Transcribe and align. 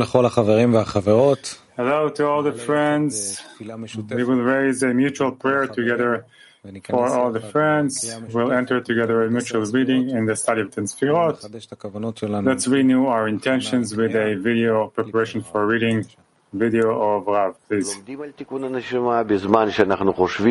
לכל 0.00 0.26
החברים 0.26 0.74
והחברות. 0.74 1.58
Hello 1.78 2.08
to 2.10 2.22
all 2.26 2.42
the 2.42 2.52
friends. 2.52 3.40
We 3.58 4.24
will 4.24 4.42
raise 4.42 4.82
a 4.82 4.92
mutual 4.92 5.32
prayer 5.32 5.66
together 5.66 6.26
for 6.90 7.06
all 7.16 7.30
the 7.32 7.40
friends. 7.54 7.92
We'll 8.34 8.52
enter 8.52 8.78
together 8.80 9.16
a 9.24 9.30
mutual 9.30 9.64
reading 9.78 10.10
in 10.10 10.26
the 10.26 10.36
study 10.36 10.60
of 10.60 10.70
Ten 10.70 10.84
Sfirot. 10.84 11.36
Let's 12.50 12.68
renew 12.68 13.06
our 13.06 13.26
intentions 13.26 13.96
with 13.96 14.14
a 14.14 14.28
video 14.48 14.74
preparation 14.88 15.40
for 15.42 15.60
reading 15.66 15.98
video 16.52 17.00
of 17.00 17.26
Rav, 17.26 17.56
please. 17.68 17.96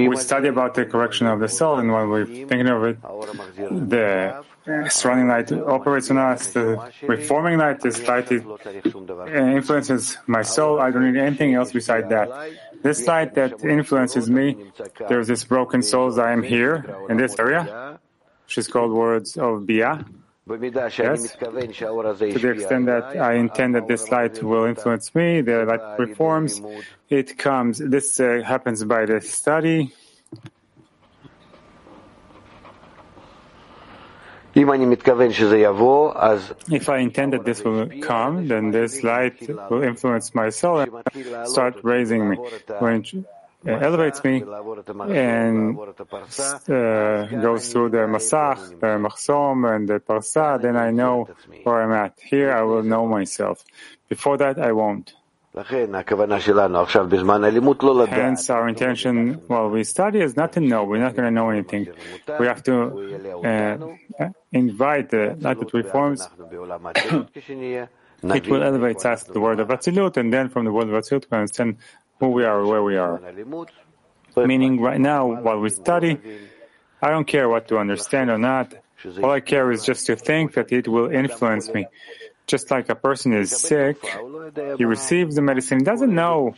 We 0.09 0.17
study 0.17 0.47
about 0.47 0.73
the 0.73 0.85
correction 0.85 1.27
of 1.27 1.39
the 1.39 1.47
soul, 1.47 1.77
and 1.79 1.91
while 1.91 2.07
we're 2.07 2.25
thinking 2.25 2.67
of 2.67 2.83
it, 2.83 2.97
the 3.89 4.43
surrounding 4.89 5.27
light 5.27 5.51
operates 5.51 6.09
on 6.11 6.17
us, 6.17 6.47
the 6.47 6.91
reforming 7.03 7.57
light, 7.57 7.81
this 7.81 8.05
light 8.07 8.31
uh, 8.31 9.25
influences 9.59 10.17
my 10.27 10.41
soul. 10.41 10.79
I 10.79 10.91
don't 10.91 11.11
need 11.11 11.19
anything 11.19 11.55
else 11.55 11.71
beside 11.71 12.09
that. 12.09 12.29
This 12.81 13.05
light 13.07 13.35
that 13.35 13.63
influences 13.63 14.29
me, 14.29 14.57
there's 15.07 15.27
this 15.27 15.43
broken 15.43 15.81
souls. 15.81 16.17
I 16.17 16.31
am 16.31 16.43
here 16.43 16.85
in 17.09 17.17
this 17.17 17.37
area, 17.39 17.99
which 18.45 18.57
is 18.57 18.67
called 18.67 18.91
words 18.91 19.37
of 19.37 19.65
Bia. 19.67 20.05
Yes. 20.47 21.35
To 21.37 22.39
the 22.39 22.51
extent 22.55 22.87
that 22.87 23.15
I 23.21 23.33
intend 23.35 23.75
that 23.75 23.87
this 23.87 24.09
light 24.09 24.41
will 24.41 24.65
influence 24.65 25.13
me, 25.13 25.41
the 25.41 25.65
light 25.65 25.99
reforms. 25.99 26.61
It 27.09 27.37
comes. 27.37 27.77
This 27.77 28.19
uh, 28.19 28.41
happens 28.43 28.83
by 28.83 29.05
the 29.05 29.21
study. 29.21 29.93
If 34.53 34.67
I 34.67 34.75
intend 36.97 37.33
that 37.33 37.45
this 37.45 37.63
will 37.63 37.87
come, 38.01 38.47
then 38.47 38.71
this 38.71 39.03
light 39.03 39.47
will 39.69 39.83
influence 39.83 40.35
my 40.35 40.49
soul 40.49 40.79
and 40.79 41.47
start 41.47 41.75
raising 41.83 42.29
me. 42.29 42.37
When 42.79 43.05
elevates 43.65 44.23
me 44.23 44.43
and 45.09 45.77
uh, 45.77 47.25
goes 47.27 47.71
through 47.71 47.89
the 47.89 48.07
masach, 48.07 48.79
the 48.79 48.97
machsom, 48.97 49.75
and 49.75 49.87
the 49.87 49.99
parsa, 49.99 50.61
then 50.61 50.75
I 50.75 50.91
know 50.91 51.29
where 51.63 51.83
I'm 51.83 51.91
at. 51.91 52.19
Here 52.19 52.51
I 52.51 52.63
will 52.63 52.83
know 52.83 53.07
myself. 53.07 53.63
Before 54.09 54.37
that, 54.37 54.59
I 54.59 54.71
won't. 54.71 55.13
Hence, 55.53 55.75
our 58.49 58.69
intention 58.69 59.33
while 59.47 59.69
we 59.69 59.83
study 59.83 60.21
is 60.21 60.37
not 60.37 60.53
to 60.53 60.61
know. 60.61 60.85
We're 60.85 60.99
not 60.99 61.13
going 61.13 61.25
to 61.25 61.31
know 61.31 61.49
anything. 61.49 61.89
We 62.39 62.47
have 62.47 62.63
to 62.63 63.41
uh, 63.43 63.77
invite 64.53 65.09
the 65.09 65.35
light 65.41 65.59
that 65.59 65.73
reforms. 65.73 66.25
it 68.23 68.47
will 68.47 68.63
elevate 68.63 69.05
us 69.05 69.25
to 69.25 69.33
the 69.33 69.41
world 69.41 69.59
of 69.59 69.67
Atzilut, 69.67 70.15
and 70.15 70.31
then 70.31 70.47
from 70.47 70.63
the 70.63 70.71
world 70.71 70.89
of 70.89 70.95
Atzilut, 70.95 71.25
we 71.29 71.37
understand 71.37 71.75
who 72.21 72.29
we 72.29 72.45
are, 72.45 72.63
where 72.63 72.83
we 72.83 72.95
are. 72.95 73.19
Meaning, 74.37 74.79
right 74.79 75.01
now, 75.01 75.41
while 75.41 75.59
we 75.59 75.69
study, 75.69 76.17
I 77.01 77.09
don't 77.09 77.27
care 77.27 77.49
what 77.49 77.67
to 77.69 77.79
understand 77.79 78.29
or 78.29 78.37
not. 78.37 78.73
All 79.23 79.31
I 79.31 79.41
care 79.41 79.71
is 79.71 79.83
just 79.83 80.05
to 80.05 80.15
think 80.15 80.53
that 80.53 80.71
it 80.71 80.87
will 80.87 81.09
influence 81.11 81.73
me. 81.73 81.87
Just 82.47 82.69
like 82.69 82.89
a 82.89 82.95
person 82.95 83.33
is 83.33 83.49
sick, 83.49 83.97
he 84.77 84.85
receives 84.85 85.35
the 85.35 85.41
medicine, 85.41 85.79
he 85.79 85.85
doesn't 85.85 86.13
know 86.13 86.53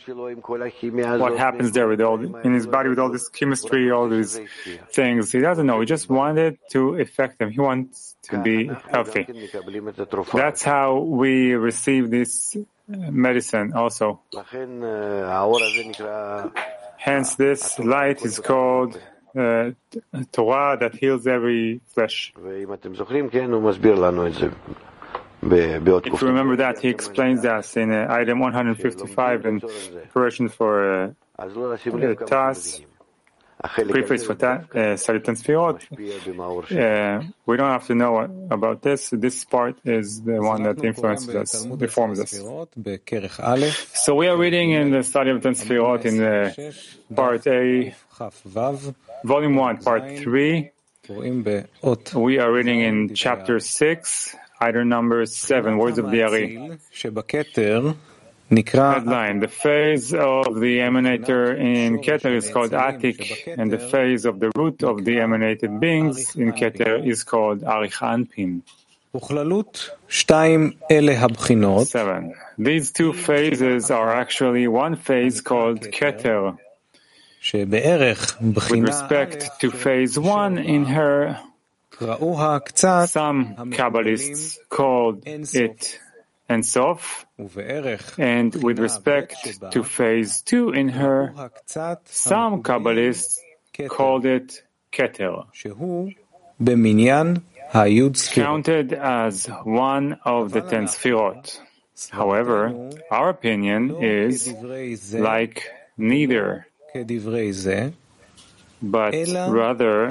what 1.22 1.38
happens 1.38 1.72
there 1.72 1.88
with 1.88 2.00
all 2.00 2.18
in 2.46 2.52
his 2.52 2.66
body 2.66 2.88
with 2.88 2.98
all 2.98 3.10
this 3.10 3.28
chemistry, 3.28 3.90
all 3.90 4.08
these 4.08 4.40
things. 4.92 5.32
He 5.32 5.40
doesn't 5.40 5.66
know. 5.66 5.80
He 5.80 5.86
just 5.86 6.08
wanted 6.10 6.58
to 6.72 6.96
affect 6.96 7.38
them. 7.38 7.50
He 7.50 7.60
wants 7.60 8.16
to 8.24 8.42
be 8.42 8.70
healthy. 8.90 9.26
That's 10.32 10.62
how 10.62 10.98
we 10.98 11.54
receive 11.54 12.10
this 12.10 12.56
medicine 12.88 13.72
also. 13.74 14.20
Hence, 16.96 17.34
this 17.34 17.78
light 17.78 18.24
is 18.24 18.38
called 18.38 18.98
uh, 19.36 19.72
Torah 20.32 20.78
that 20.80 20.94
heals 20.94 21.26
every 21.26 21.82
flesh. 21.88 22.32
If 22.36 22.42
you 26.22 26.28
remember 26.28 26.56
that, 26.56 26.78
he 26.80 26.88
explains 26.88 27.42
that 27.42 27.76
in 27.76 27.92
uh, 27.92 28.06
item 28.08 28.40
155 28.40 29.44
in 29.44 29.60
preparation 29.60 30.48
for 30.48 31.04
uh, 31.04 31.10
uh, 31.38 31.44
TAS, 32.26 32.80
preface 33.68 34.24
for 34.24 34.34
that, 34.34 34.60
uh, 34.74 34.96
Salitan 34.96 35.36
Sfirot. 35.36 35.80
Uh, 36.70 37.22
we 37.46 37.56
don't 37.56 37.70
have 37.70 37.86
to 37.86 37.94
know 37.94 38.18
about 38.50 38.82
this. 38.82 39.10
This 39.10 39.44
part 39.44 39.76
is 39.84 40.20
the 40.22 40.40
one 40.42 40.62
that 40.64 40.82
influences 40.84 41.34
us, 41.34 41.66
reforms 41.66 42.20
us. 42.20 42.32
So 43.94 44.14
we 44.14 44.28
are 44.28 44.36
reading 44.36 44.70
in 44.70 44.90
the 44.90 45.02
study 45.02 45.30
of 45.30 45.42
Ten 45.42 45.54
Sfirot 45.54 46.04
in 46.04 46.18
the 46.18 46.74
part 47.14 47.46
A, 47.46 47.94
volume 49.24 49.54
1, 49.56 49.78
part 49.78 50.18
3. 50.18 50.70
We 52.14 52.38
are 52.38 52.50
reading 52.52 52.80
in 52.80 53.14
chapter 53.14 53.60
6, 53.60 54.36
Item 54.60 54.88
number 54.88 55.26
seven, 55.26 55.78
words 55.78 55.98
of 55.98 56.10
the 56.10 56.22
Ari. 56.22 56.78
Headline, 58.50 59.40
the 59.40 59.48
phase 59.48 60.12
of 60.12 60.54
the 60.60 60.78
emanator 60.78 61.58
in 61.58 61.98
Keter 62.00 62.36
is 62.36 62.50
called 62.50 62.72
Atik, 62.72 63.54
and 63.58 63.72
the 63.72 63.78
phase 63.78 64.26
of 64.26 64.38
the 64.38 64.50
root 64.54 64.82
of 64.84 65.04
the 65.04 65.18
emanated 65.20 65.80
beings 65.80 66.36
in 66.36 66.52
Keter 66.52 67.06
is 67.06 67.24
called 67.24 67.62
Arich 67.62 67.98
Anpin. 68.00 68.62
Seven. 71.86 72.34
These 72.58 72.92
two 72.92 73.12
phases 73.12 73.90
are 73.90 74.12
actually 74.12 74.68
one 74.68 74.96
phase 74.96 75.40
called 75.40 75.80
Keter. 75.80 76.58
With 77.52 78.70
respect 78.70 79.60
to 79.60 79.70
phase 79.70 80.18
one 80.18 80.58
in 80.58 80.84
her, 80.86 81.38
some 81.98 83.54
Kabbalists 83.70 84.58
called 84.68 85.22
it 85.26 86.00
Ein 86.48 86.62
Sof, 86.62 87.26
and 88.18 88.54
with 88.62 88.78
respect 88.78 89.34
to 89.72 89.82
phase 89.82 90.42
two 90.42 90.70
in 90.70 90.88
her, 90.90 91.32
some 92.04 92.62
Kabbalists 92.62 93.38
called 93.88 94.26
it 94.26 94.62
Keter, 94.92 95.46
counted 98.34 98.92
as 98.92 99.46
one 99.64 100.18
of 100.24 100.52
the 100.52 100.60
ten 100.60 100.84
Sfirot. 100.86 101.58
However, 102.10 102.90
our 103.10 103.30
opinion 103.30 104.02
is 104.02 104.52
like 105.14 105.70
neither. 105.96 106.66
but 108.82 109.14
rather 109.48 110.08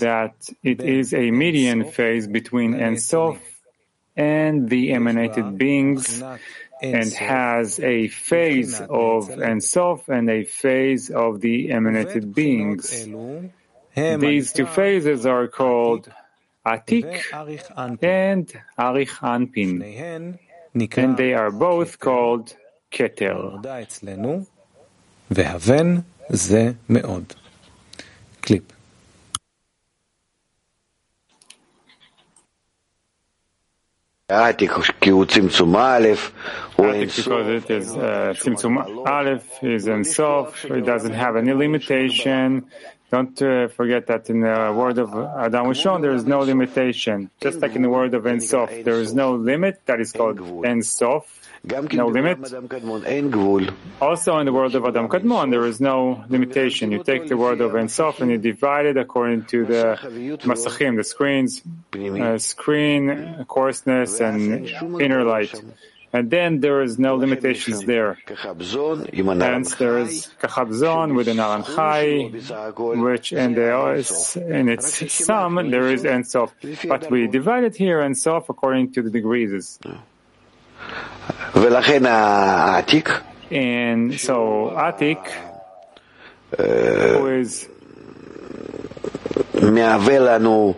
that 0.00 0.34
it 0.62 0.80
is 0.82 1.12
a 1.14 1.30
median 1.32 1.84
phase 1.90 2.26
between 2.28 2.74
Ein 2.80 2.96
Sof 2.98 3.38
and 4.16 4.68
the 4.68 4.92
emanated 4.92 5.58
beings 5.58 6.22
and 6.82 7.12
has 7.12 7.80
a 7.80 8.08
phase 8.08 8.80
of 8.80 9.30
Ein 9.30 9.60
Sof 9.60 10.08
and 10.08 10.30
a 10.30 10.44
phase 10.44 11.10
of 11.10 11.40
the 11.40 11.70
emanated 11.70 12.34
beings. 12.34 13.06
These 13.94 14.52
two 14.52 14.66
phases 14.66 15.26
are 15.26 15.48
called 15.48 16.10
Atik 16.64 17.22
and 18.02 18.52
Arich 18.78 19.16
Anpin, 19.20 20.38
and 20.96 21.16
they 21.16 21.32
are 21.34 21.50
both 21.50 21.98
called 21.98 22.54
Keter. 22.90 23.62
זה 26.28 26.74
because 37.14 37.46
it 37.46 37.70
is 37.70 37.96
uh, 37.96 38.34
Tzimtzum 38.36 39.06
Aleph 39.06 39.62
is 39.62 39.86
Ein 39.86 40.02
Sof, 40.02 40.64
it 40.64 40.80
doesn't 40.80 41.12
have 41.12 41.36
any 41.36 41.52
limitation. 41.52 42.66
Don't 43.12 43.40
uh, 43.40 43.68
forget 43.68 44.08
that 44.08 44.28
in 44.28 44.40
the 44.40 44.74
word 44.76 44.98
of 44.98 45.14
Adam 45.14 45.66
Rishon 45.66 46.02
there 46.02 46.12
is 46.12 46.24
no 46.24 46.40
limitation. 46.40 47.30
Just 47.40 47.60
like 47.60 47.76
in 47.76 47.82
the 47.82 47.88
word 47.88 48.14
of 48.14 48.26
En 48.26 48.40
Sof, 48.40 48.68
there 48.82 49.00
is 49.00 49.14
no 49.14 49.36
limit. 49.36 49.80
That 49.86 50.00
is 50.00 50.10
called 50.10 50.40
En 50.66 50.82
Sof 50.82 51.45
no 51.66 52.06
limit. 52.08 52.38
Also, 54.00 54.38
in 54.38 54.46
the 54.46 54.52
world 54.52 54.74
of 54.74 54.84
Adam 54.84 55.08
Kadmon, 55.08 55.50
there 55.50 55.64
is 55.66 55.80
no 55.80 56.24
limitation. 56.28 56.92
You 56.92 57.02
take 57.02 57.28
the 57.28 57.36
word 57.36 57.60
of 57.60 57.74
Ein 57.74 57.88
Sof 57.88 58.20
and 58.20 58.30
you 58.30 58.38
divide 58.38 58.86
it 58.86 58.96
according 58.96 59.44
to 59.46 59.64
the 59.64 59.98
masachim, 60.44 60.96
the 60.96 61.04
screens, 61.04 61.62
uh, 61.94 62.38
screen, 62.38 63.44
coarseness, 63.48 64.20
and 64.20 64.68
inner 65.00 65.24
light. 65.24 65.54
And 66.12 66.30
then 66.30 66.60
there 66.60 66.82
is 66.82 66.98
no 66.98 67.16
limitations 67.16 67.84
there. 67.84 68.16
Hence, 68.26 69.74
there 69.74 69.98
is 69.98 70.30
Kachabzon 70.40 71.14
with 71.14 71.28
an 71.28 71.40
Aran 71.40 71.62
which 73.02 73.32
in, 73.32 73.54
the, 73.54 74.46
in 74.48 74.68
its 74.68 75.12
sum 75.12 75.70
there 75.70 75.88
is 75.88 76.06
Ein 76.06 76.24
Sof. 76.24 76.54
But 76.88 77.10
we 77.10 77.26
divide 77.26 77.64
it 77.64 77.76
here 77.76 78.00
Ein 78.00 78.14
Sof 78.14 78.48
according 78.48 78.92
to 78.92 79.02
the 79.02 79.10
degrees. 79.10 79.78
ולכן 81.55 82.05
העתיק, 82.05 83.09
And 83.51 84.13
so 84.17 84.71
Atik, 84.77 85.27
who 86.57 87.27
is 87.27 87.67
מהווה 89.61 90.19
לנו 90.19 90.73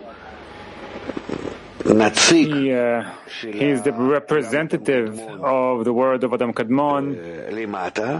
נציג 1.86 2.48
he, 2.48 2.72
uh, 2.72 3.04
he 3.42 3.70
is 3.70 3.82
the 3.82 3.92
representative 3.92 5.20
of 5.42 5.84
the 5.84 5.92
word 5.92 6.24
of 6.24 6.32
Adam 6.32 6.52
Kadmon 6.52 7.14
אה, 7.14 7.50
למטה, 7.50 8.02
מפרסה, 8.02 8.18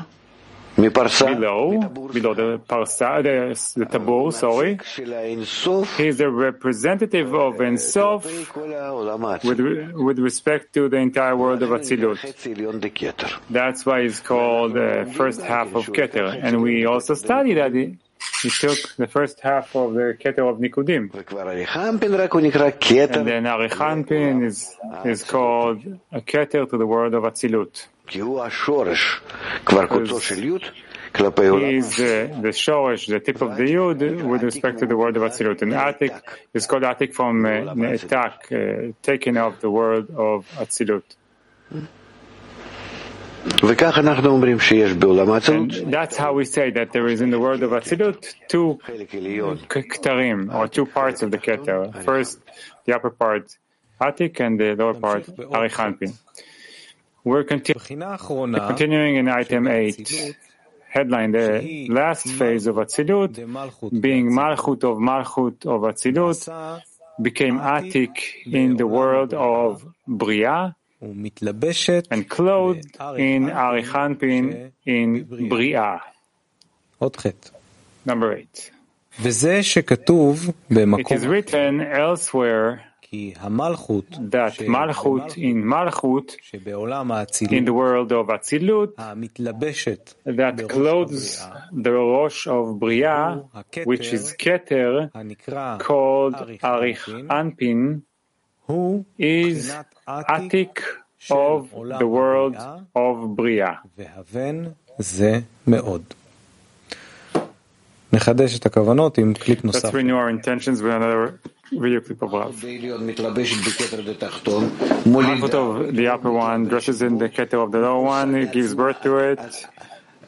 below, 0.79 1.79
below 2.13 2.33
the 2.33 2.59
parsa, 2.67 3.21
the, 3.23 3.79
the 3.79 3.85
tabur, 3.85 4.31
sorry. 4.33 4.79
He 5.97 6.07
is 6.07 6.17
the 6.17 6.29
representative 6.29 7.33
of 7.33 7.59
Ein 7.59 7.77
Sof 7.77 8.25
with, 9.43 9.59
with 9.93 10.19
respect 10.19 10.73
to 10.73 10.89
the 10.89 10.97
entire 10.97 11.35
world 11.35 11.61
of 11.63 11.69
Atzilut. 11.69 12.19
That's 13.49 13.85
why 13.85 13.99
it's 14.01 14.19
called 14.19 14.73
the 14.73 15.11
first 15.15 15.41
half 15.41 15.75
of 15.75 15.87
Keter. 15.87 16.39
And 16.41 16.61
we 16.61 16.85
also 16.85 17.13
study 17.13 17.53
that 17.55 17.73
he 17.73 18.49
took 18.49 18.95
the 18.97 19.07
first 19.07 19.39
half 19.41 19.75
of 19.75 19.93
the 19.93 20.17
Keter 20.19 20.49
of 20.49 20.59
Nikudim. 20.59 21.09
And 23.15 23.27
then 23.27 23.43
Arichanpin 23.43 24.45
is, 24.45 24.75
is 25.05 25.23
called 25.23 25.85
a 26.11 26.21
Keter 26.21 26.69
to 26.69 26.77
the 26.77 26.85
world 26.85 27.13
of 27.13 27.23
Atzilut 27.23 27.87
is 31.63 31.95
the, 31.95 32.29
the 32.41 32.49
shoresh, 32.49 33.07
the 33.07 33.19
tip 33.19 33.41
of 33.41 33.57
the 33.57 33.63
yud, 33.63 34.23
with 34.23 34.43
respect 34.43 34.79
to 34.79 34.85
the 34.85 34.95
word 34.95 35.17
of 35.17 35.23
Atzilut. 35.23 35.61
And 35.61 35.73
Atik 35.73 36.21
is 36.53 36.67
called 36.67 36.83
Atik 36.83 37.13
from 37.13 37.45
uh, 37.45 37.49
Ne'etak, 37.73 38.51
uh, 38.51 38.93
taken 39.01 39.37
off 39.37 39.59
the 39.59 39.71
word 39.71 40.09
of 40.11 40.47
Atzilut. 40.57 41.03
And 45.73 45.93
that's 45.93 46.17
how 46.17 46.33
we 46.33 46.45
say 46.45 46.71
that 46.71 46.91
there 46.91 47.07
is 47.07 47.21
in 47.21 47.31
the 47.31 47.39
world 47.39 47.63
of 47.63 47.71
Atzilut 47.71 48.35
two 48.49 48.79
ketarim, 49.67 50.53
or 50.53 50.67
two 50.67 50.85
parts 50.85 51.23
of 51.23 51.31
the 51.31 51.37
keter. 51.37 52.03
First, 52.03 52.39
the 52.85 52.93
upper 52.95 53.09
part, 53.09 53.57
Atik, 53.99 54.39
and 54.41 54.59
the 54.59 54.75
lower 54.75 54.93
part, 54.93 55.25
Arichanpin. 55.25 56.13
We're 57.23 57.43
continuing 57.43 59.15
in 59.17 59.27
item 59.27 59.67
8, 59.67 60.35
headline 60.87 61.31
the 61.31 61.87
last 61.89 62.27
phase 62.27 62.67
of 62.67 62.77
Atzilut, 62.77 63.35
being 63.99 64.31
Malchut 64.31 64.83
of 64.83 64.97
Malchut 64.97 65.65
of 65.65 65.81
Atzilut, 65.81 66.81
became 67.21 67.59
Atik 67.59 68.45
in 68.45 68.77
the 68.77 68.87
world 68.87 69.33
of 69.33 69.85
Bria 70.07 70.75
and 71.01 72.29
clothed 72.29 72.85
in 73.17 73.45
Arichanpin 73.47 74.71
in 74.85 75.47
Bria. 75.49 76.01
Number 78.05 78.33
8. 78.33 78.71
It 79.21 81.11
is 81.11 81.25
written 81.27 81.81
elsewhere 81.81 82.88
that 84.29 84.53
Malchut 84.59 85.37
in 85.37 85.63
Malchut, 85.63 86.35
in 87.51 87.65
the 87.65 87.73
world 87.73 88.11
of 88.11 88.27
Atzilut, 88.27 88.93
that 90.25 90.67
clothes 90.69 91.41
the 91.71 91.91
Rosh 91.91 92.47
of 92.47 92.79
Bria, 92.79 93.43
which 93.85 94.13
is 94.13 94.33
Keter, 94.37 95.09
called 95.79 96.35
Arich 96.35 97.05
Anpin, 97.29 98.01
is 99.17 99.73
Atik 100.07 100.83
of 101.31 101.71
the 101.99 102.07
world 102.07 102.55
of 102.95 103.35
Bria. 103.35 103.79
Let's 109.73 109.93
renew 109.93 110.15
our 110.15 110.29
intentions 110.29 110.81
with 110.81 110.93
another 110.93 111.39
Video 111.71 112.01
clip 112.01 112.21
above. 112.21 112.61
The 115.93 116.07
upper 116.07 116.31
one 116.31 116.65
dresses 116.65 117.01
in 117.01 117.17
the 117.17 117.29
kettle 117.29 117.63
of 117.63 117.71
the 117.71 117.79
lower 117.79 118.01
one, 118.03 118.35
it 118.35 118.51
gives 118.51 118.73
birth 118.75 119.01
to 119.03 119.17
it. 119.17 119.39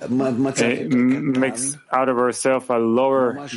It 0.03 0.91
makes 0.91 1.77
out 1.91 2.09
of 2.09 2.17
herself 2.17 2.71
a 2.71 2.77
lower 2.77 3.47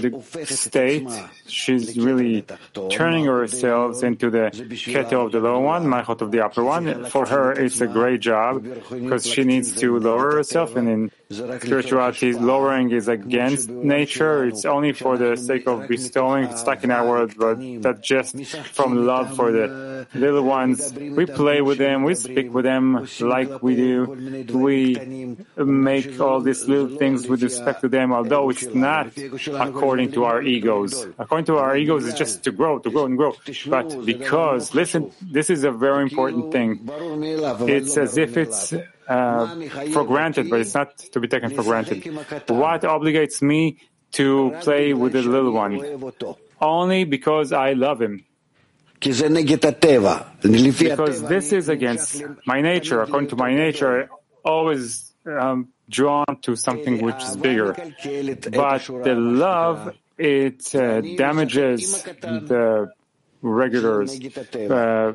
state. 0.45 1.09
She's 1.47 1.97
really 1.97 2.45
turning 2.91 3.25
herself 3.25 4.03
into 4.03 4.29
the 4.31 4.51
kettle 4.77 5.27
of 5.27 5.33
the 5.33 5.41
lower 5.41 5.61
one, 5.61 5.87
machot 5.87 6.21
of 6.21 6.31
the 6.31 6.45
upper 6.45 6.63
one. 6.63 7.07
For 7.07 7.25
her, 7.27 7.53
it's 7.53 7.81
a 7.81 7.87
great 7.87 8.21
job 8.21 8.63
because 8.91 9.27
she 9.27 9.45
needs 9.45 9.73
to 9.81 9.99
lower 9.99 10.33
herself 10.37 10.77
and 10.77 10.89
in 10.89 11.11
Spirituality 11.35 12.33
lowering 12.33 12.91
is 12.91 13.09
against 13.09 13.69
nature. 13.69 14.45
It's 14.45 14.65
only 14.65 14.93
for 14.93 15.17
the 15.19 15.37
sake 15.37 15.67
of 15.67 15.89
bestowing 15.89 16.55
stuck 16.57 16.85
in 16.85 16.91
our 16.91 17.07
world, 17.07 17.35
but 17.37 17.59
that 17.83 18.03
just 18.03 18.39
from 18.73 19.07
love 19.07 19.35
for 19.37 19.53
the 19.53 20.07
little 20.15 20.43
ones. 20.43 20.93
We 20.95 21.27
play 21.27 21.61
with 21.61 21.79
them, 21.79 22.05
we 22.05 22.15
speak 22.15 22.53
with 22.53 22.65
them 22.65 23.09
like 23.21 23.63
we 23.63 23.77
do. 23.77 24.47
We 24.53 25.37
make 25.57 26.21
all 26.21 26.41
these 26.41 26.67
little 26.69 26.97
things 26.97 27.27
with 27.29 27.43
respect 27.43 27.81
to 27.83 27.89
them, 27.89 28.13
although 28.13 28.51
it's 28.51 28.67
not 28.75 29.17
according 29.53 30.13
to 30.13 30.25
our 30.25 30.43
egos. 30.43 31.07
According 31.19 31.47
to 31.47 31.57
our 31.59 31.77
egos, 31.77 32.07
it's 32.07 32.19
just 32.19 32.45
to 32.45 32.53
grow, 32.53 32.79
to 32.79 32.91
grow 32.91 33.07
and 33.07 33.17
grow. 33.17 33.35
But 33.67 34.05
because, 34.05 34.75
listen, 34.75 35.11
this 35.21 35.51
is 35.51 35.65
a 35.65 35.73
very 35.73 36.03
important 36.03 36.53
thing. 36.53 36.89
It's 37.69 37.97
as 37.97 38.17
if 38.19 38.37
it's 38.37 38.75
uh, 39.09 39.61
for 39.93 40.05
granted, 40.05 40.51
but 40.51 40.61
it's 40.61 40.75
not 40.75 40.97
to 40.99 41.21
be 41.21 41.29
taken 41.29 41.51
for 41.51 41.63
granted. 41.63 42.05
What 42.49 42.83
obligates 42.83 43.43
me 43.43 43.79
to 44.13 44.57
play 44.61 44.95
with 44.95 45.13
the 45.13 45.23
little 45.23 45.53
one? 45.53 46.13
Only 46.61 47.05
because 47.05 47.53
I 47.53 47.73
love 47.73 48.01
him. 48.01 48.25
Because 49.01 49.21
this 51.23 51.53
is 51.53 51.69
against 51.69 52.23
my 52.47 52.63
nature. 52.63 53.03
According 53.03 53.31
to 53.31 53.37
my 53.37 53.55
nature, 53.55 54.05
I 54.05 54.49
always 54.49 55.13
um, 55.27 55.69
drawn 55.89 56.25
to 56.43 56.57
something 56.57 57.03
which 57.03 57.23
is 57.23 57.37
bigger. 57.37 57.75
But 57.75 58.87
the 58.87 59.15
love, 59.15 59.95
it 60.17 60.75
uh, 60.75 61.01
damages 61.01 62.03
the 62.03 62.91
regulars. 63.43 64.19
Uh, 64.55 65.13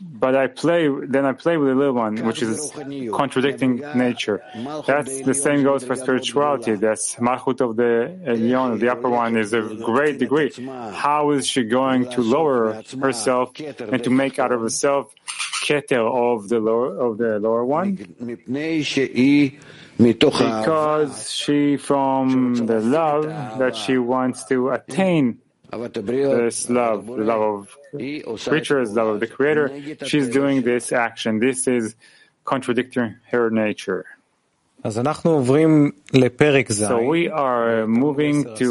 but 0.00 0.36
I 0.36 0.46
play, 0.46 0.88
then 0.88 1.24
I 1.24 1.32
play 1.32 1.56
with 1.56 1.68
the 1.68 1.74
little 1.74 1.94
one, 1.94 2.16
which 2.24 2.42
is 2.42 2.70
contradicting 3.12 3.82
nature. 3.94 4.42
That's 4.86 5.22
the 5.22 5.34
same 5.34 5.64
goes 5.64 5.84
for 5.84 5.96
spirituality. 5.96 6.74
That's 6.76 7.16
Mahut 7.16 7.60
of 7.60 7.76
the 7.76 8.04
uh, 8.04 8.30
Elyon, 8.30 8.78
the 8.78 8.90
upper 8.90 9.08
one, 9.08 9.36
is 9.36 9.52
a 9.52 9.62
great 9.62 10.18
degree. 10.18 10.52
How 10.92 11.30
is 11.30 11.46
she 11.46 11.64
going 11.64 12.08
to 12.10 12.20
lower 12.20 12.82
herself 13.00 13.52
and 13.58 14.04
to 14.04 14.10
make 14.10 14.38
out 14.38 14.52
of 14.52 14.60
herself 14.60 15.14
keter 15.64 16.06
of 16.06 16.48
the 16.48 16.60
lower 16.60 16.96
of 16.96 17.18
the 17.18 17.38
lower 17.40 17.64
one? 17.64 17.96
Because 19.98 21.32
she, 21.32 21.76
from 21.76 22.54
the 22.54 22.80
love 22.80 23.24
that 23.58 23.74
she 23.74 23.98
wants 23.98 24.44
to 24.44 24.70
attain 24.70 25.40
אהבת 25.73 25.97
הבריות, 25.97 26.33
this 26.33 26.65
love, 26.69 27.07
the 27.07 27.27
love 27.27 27.65
of 27.67 27.97
היא 27.97 28.21
עושה 28.25 28.51
creatures, 28.51 28.87
love 28.89 29.21
of 29.21 29.27
the 29.27 29.31
Creator, 29.37 29.71
נגד 29.71 30.03
she's 30.03 30.29
הטבע 30.29 30.33
doing 30.33 30.61
שלה. 30.63 30.77
this 30.77 30.91
action. 30.91 31.39
This 31.39 31.67
is 31.67 31.95
contradicting 32.53 33.33
her 33.33 33.49
nature. 33.51 34.03
אז 34.83 34.99
אנחנו 34.99 35.31
עוברים 35.31 35.91
לפרק 36.13 36.71
ז', 36.71 36.83
So 36.83 36.87
we 36.87 37.31
are 37.31 37.87
moving 37.87 38.59
to 38.59 38.65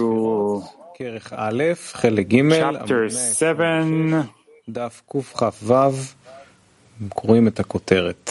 כרך 0.95 1.33
א', 1.37 1.63
חלק 1.93 2.27
ג', 2.29 2.41
chapter 2.53 3.11
7, 3.11 3.85
דף 4.69 5.03
קכ"ו, 5.09 5.75
קוראים 7.09 7.49
את 7.49 7.61
הכותרת. 7.61 8.31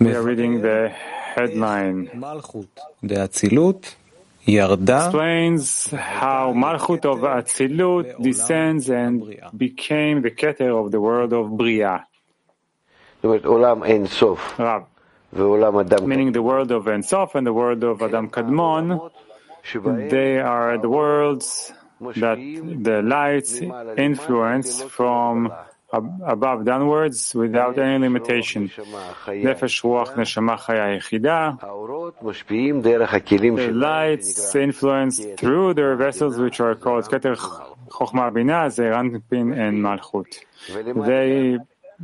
we 0.00 0.04
are 0.04 0.22
reading 0.24 0.62
the 0.62 0.90
headline. 1.36 2.16
מלכות 2.16 2.80
דאצילות 3.04 3.86
ירדה 3.86 3.94
explains 4.47 5.91
how 5.91 6.53
Malchut 6.53 7.05
of 7.05 7.19
Atzilut 7.19 8.21
descends 8.21 8.89
and 8.89 9.39
became 9.55 10.21
the 10.21 10.31
Keter 10.31 10.83
of 10.83 10.91
the 10.91 10.99
world 10.99 11.33
of 11.33 11.55
Bria. 11.57 12.05
Meaning 16.01 16.31
the 16.31 16.41
world 16.41 16.71
of 16.71 16.85
Ensof 16.85 17.35
and 17.35 17.45
the 17.45 17.53
world 17.53 17.83
of 17.83 18.01
Adam 18.01 18.29
Kadmon, 18.29 19.11
they 20.09 20.39
are 20.39 20.77
the 20.77 20.89
worlds 20.89 21.71
that 21.99 22.37
the 22.37 23.01
lights 23.03 23.61
influence 23.97 24.81
from 24.83 25.51
above 25.91 26.65
downwards 26.65 27.33
without 27.33 27.77
any 27.79 27.97
limitation. 27.99 28.69
Nefesh 28.69 29.81
Ruach 29.83 30.13
Neshama 30.15 30.57
Chaya 30.59 30.99
Yechida. 30.99 31.59
The 33.55 33.71
lights 33.71 34.55
influence 34.55 35.19
through 35.37 35.73
their 35.73 35.95
vessels 35.95 36.37
which 36.37 36.59
are 36.59 36.75
called 36.75 37.05
Keter 37.05 37.35
Chochma 37.35 38.33
Bina, 38.33 38.69
Zeir 38.69 38.93
Anpin 38.93 39.57
and 39.57 39.83
Malchut. 39.83 40.39
They 41.07 41.57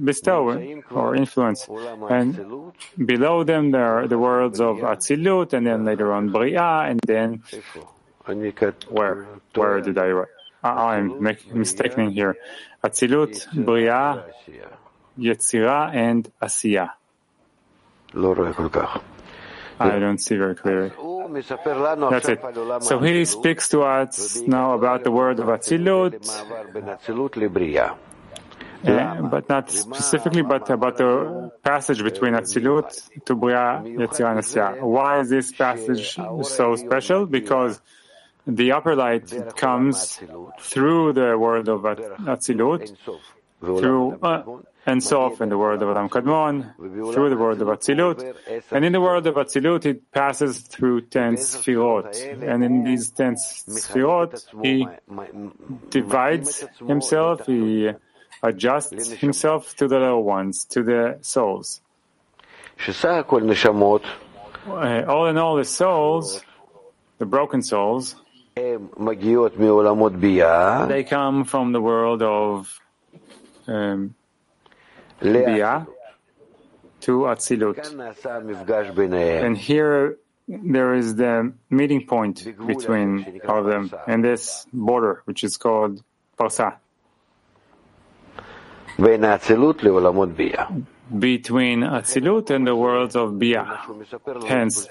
bestow 0.03 0.49
or 0.91 1.15
influence. 1.15 1.67
And 2.09 2.73
below 3.05 3.43
them 3.43 3.71
there 3.71 3.99
are 3.99 4.07
the 4.07 4.17
worlds 4.17 4.59
of 4.59 4.77
Atzilut 4.77 5.53
and 5.53 5.65
then 5.65 5.85
later 5.85 6.11
on 6.11 6.31
Bria 6.31 6.89
and 6.89 6.99
then 7.05 7.43
where, 8.89 9.27
where 9.53 9.81
did 9.81 9.97
I 9.97 10.09
write? 10.09 10.27
I'm 10.69 11.21
making 11.21 11.57
mistaking 11.57 12.11
here. 12.11 12.35
Atzilut, 12.83 13.33
Bria, 13.65 14.25
Yetzira, 15.19 15.93
and 15.93 16.29
Asiya. 16.41 16.91
I 19.77 19.99
don't 19.99 20.19
see 20.19 20.37
very 20.37 20.55
clearly. 20.55 20.91
That's 22.11 22.29
it. 22.29 22.39
So 22.83 22.99
he 22.99 23.25
speaks 23.25 23.69
to 23.69 23.81
us 23.81 24.37
now 24.41 24.73
about 24.73 25.03
the 25.03 25.11
word 25.11 25.39
of 25.39 25.47
Atzilut, 25.47 26.13
uh, 28.87 29.21
but 29.23 29.49
not 29.49 29.71
specifically, 29.71 30.43
but 30.43 30.69
about 30.69 30.97
the 30.97 31.51
passage 31.63 32.03
between 32.03 32.33
Atzilut 32.33 33.09
to 33.25 33.35
Bria, 33.35 33.81
Yetzirah, 33.83 34.31
and 34.31 34.39
Asiya. 34.39 34.81
Why 34.81 35.19
is 35.19 35.29
this 35.29 35.51
passage 35.51 36.15
so 36.15 36.75
special? 36.75 37.25
Because 37.25 37.81
the 38.47 38.71
upper 38.71 38.95
light 38.95 39.33
comes 39.55 40.19
through 40.59 41.13
the 41.13 41.37
world 41.37 41.67
of 41.69 41.81
Atzilut, 41.81 42.95
through 43.61 44.19
uh, 44.21 44.43
Ein 44.87 45.01
Sof 45.01 45.41
in 45.41 45.49
the 45.49 45.57
world 45.57 45.81
of 45.81 45.89
Adam 45.89 46.09
Kadmon, 46.09 46.75
through 47.13 47.29
the 47.29 47.37
world 47.37 47.61
of 47.61 47.67
Atzilut, 47.69 48.35
and 48.71 48.85
in 48.85 48.91
the 48.91 49.01
world 49.01 49.25
of 49.25 49.35
Atzilut 49.35 49.85
it 49.85 50.11
passes 50.11 50.59
through 50.59 51.01
ten 51.01 51.35
Sfirot, 51.35 52.43
and 52.43 52.63
in 52.63 52.83
these 52.83 53.09
ten 53.09 53.35
Sfirot 53.35 54.43
he 54.63 54.87
divides 55.89 56.63
himself, 56.85 57.47
he 57.47 57.91
adjusts 58.43 59.11
himself 59.13 59.75
to 59.77 59.87
the 59.87 59.97
lower 59.97 60.19
ones, 60.21 60.65
to 60.65 60.83
the 60.83 61.17
souls. 61.21 61.81
Uh, 64.67 65.03
all 65.07 65.27
in 65.27 65.37
all, 65.37 65.55
the 65.55 65.63
souls, 65.65 66.43
the 67.17 67.25
broken 67.25 67.61
souls, 67.61 68.15
they 70.87 71.03
come 71.03 71.43
from 71.43 71.73
the 71.73 71.81
world 71.81 72.21
of 72.21 72.79
um, 73.67 74.15
Bia 75.21 75.85
to 77.01 77.11
Atzilut. 77.27 77.75
And 79.45 79.57
here 79.57 80.17
there 80.47 80.93
is 80.93 81.15
the 81.15 81.51
meeting 81.69 82.05
point 82.07 82.45
between 82.65 83.41
all 83.45 83.59
of 83.59 83.65
them 83.65 83.91
and 84.07 84.23
this 84.23 84.65
border, 84.71 85.21
which 85.25 85.43
is 85.43 85.57
called 85.57 86.01
Parsa 86.39 86.77
between 91.19 91.81
Atzilut 91.81 92.49
and 92.49 92.65
the 92.65 92.75
worlds 92.75 93.15
of 93.15 93.37
Bia. 93.37 93.79
Hence, 94.47 94.87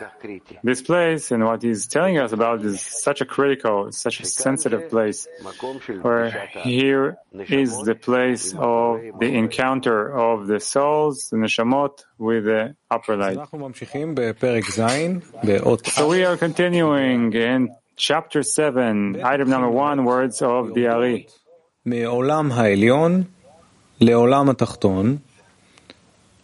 this 0.63 0.83
place 0.83 1.31
and 1.31 1.45
what 1.45 1.63
he's 1.63 1.87
telling 1.87 2.19
us 2.19 2.33
about 2.33 2.65
is 2.65 2.81
such 2.81 3.21
a 3.21 3.25
critical, 3.25 3.91
such 3.93 4.21
a 4.21 4.27
sensitive 4.27 4.91
place, 4.91 5.27
where 6.03 6.31
here 6.63 7.17
is 7.33 7.77
the 7.83 7.95
place 7.95 8.55
of 8.57 9.01
the 9.19 9.35
encounter 9.35 10.09
of 10.17 10.47
the 10.47 10.61
souls, 10.61 11.33
in 11.33 11.41
the 11.41 11.47
neshamot, 11.47 12.05
with 12.19 12.45
the 12.45 12.77
upper 12.91 13.17
light. 13.17 13.39
So 15.87 16.09
we 16.09 16.25
are 16.25 16.37
continuing 16.37 17.33
in 17.33 17.71
chapter 17.97 18.43
7, 18.43 19.21
item 19.23 19.49
number 19.51 19.71
1, 19.71 20.05
words 20.05 20.43
of 20.43 20.75
the 20.75 20.87
Ari. 20.89 21.29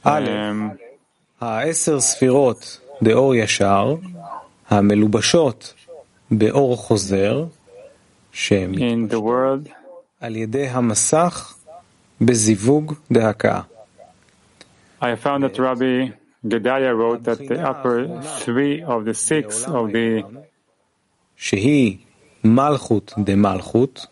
א', 0.05 0.31
העשר 1.41 2.01
ספירות 2.01 2.81
באור 3.01 3.35
ישר, 3.35 3.95
המלובשות 4.69 5.75
באור 6.31 6.77
חוזר, 6.77 7.45
שמתפשטות 8.33 9.61
על 10.21 10.37
ידי 10.37 10.67
המסך 10.69 11.55
בזיווג 12.21 12.95
דהקה. 13.13 13.61
I 15.03 15.17
found 15.17 15.45
that 15.45 15.59
Rabbi 15.59 16.13
Gedalia 16.47 16.95
wrote 16.95 17.25
that 17.25 17.39
the 17.49 17.59
upper 17.71 18.21
three 18.45 18.83
of 18.83 19.05
the 19.05 19.15
six 19.15 19.65
of 19.65 19.93
the 19.93 20.25
שהיא 21.37 21.99
מלכות 22.45 23.15
דמלכות, 23.25 24.07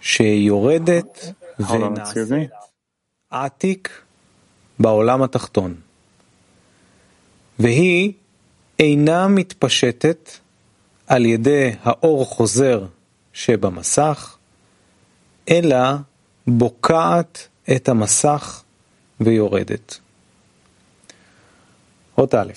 שיורדת 0.00 1.32
ונעשית 1.60 2.50
עתיק 3.30 4.05
בעולם 4.78 5.22
התחתון. 5.22 5.74
והיא 7.58 8.12
אינה 8.78 9.28
מתפשטת 9.28 10.30
על 11.06 11.26
ידי 11.26 11.72
האור 11.82 12.24
חוזר 12.24 12.86
שבמסך, 13.32 14.36
אלא 15.50 15.78
בוקעת 16.46 17.48
את 17.76 17.88
המסך 17.88 18.62
ויורדת. 19.20 19.98
אות 22.18 22.34
א', 22.34 22.52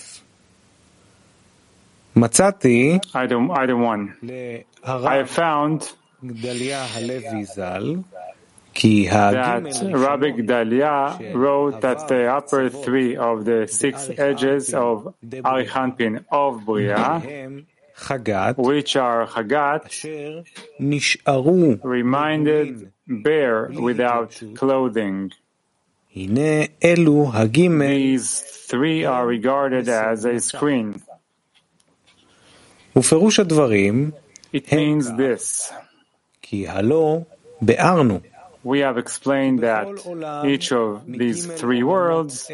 מצאתי 2.15 2.97
להרב 4.83 5.27
גדליה 6.25 6.85
הלוי 6.85 7.45
ז"ל 7.45 7.95
that 9.33 9.63
Rabbi 9.93 10.31
Gedalia 10.31 11.33
wrote 11.33 11.81
that 11.81 12.07
the 12.07 12.27
upper 12.31 12.69
three 12.69 13.17
of 13.17 13.43
the 13.43 13.67
six 13.67 14.09
edges 14.17 14.73
of 14.73 15.13
Arichanpin 15.25 16.25
of 16.31 16.65
Bria, 16.65 17.19
which 18.57 18.95
are 18.95 19.27
Chagat, 19.27 19.91
reminded 21.83 22.91
bare 23.07 23.69
without 23.73 24.31
clothing. 24.55 25.31
These 27.89 28.39
three 28.69 29.03
are 29.05 29.25
regarded 29.27 29.89
as 29.89 30.25
a 30.25 30.39
screen. 30.39 31.01
It 34.51 34.71
means 34.71 35.11
this. 35.15 35.71
We 38.63 38.79
have 38.79 38.97
explained 38.97 39.59
that 39.59 39.87
each 40.45 40.71
of 40.71 41.05
these 41.07 41.45
three 41.45 41.83
worlds 41.83 42.49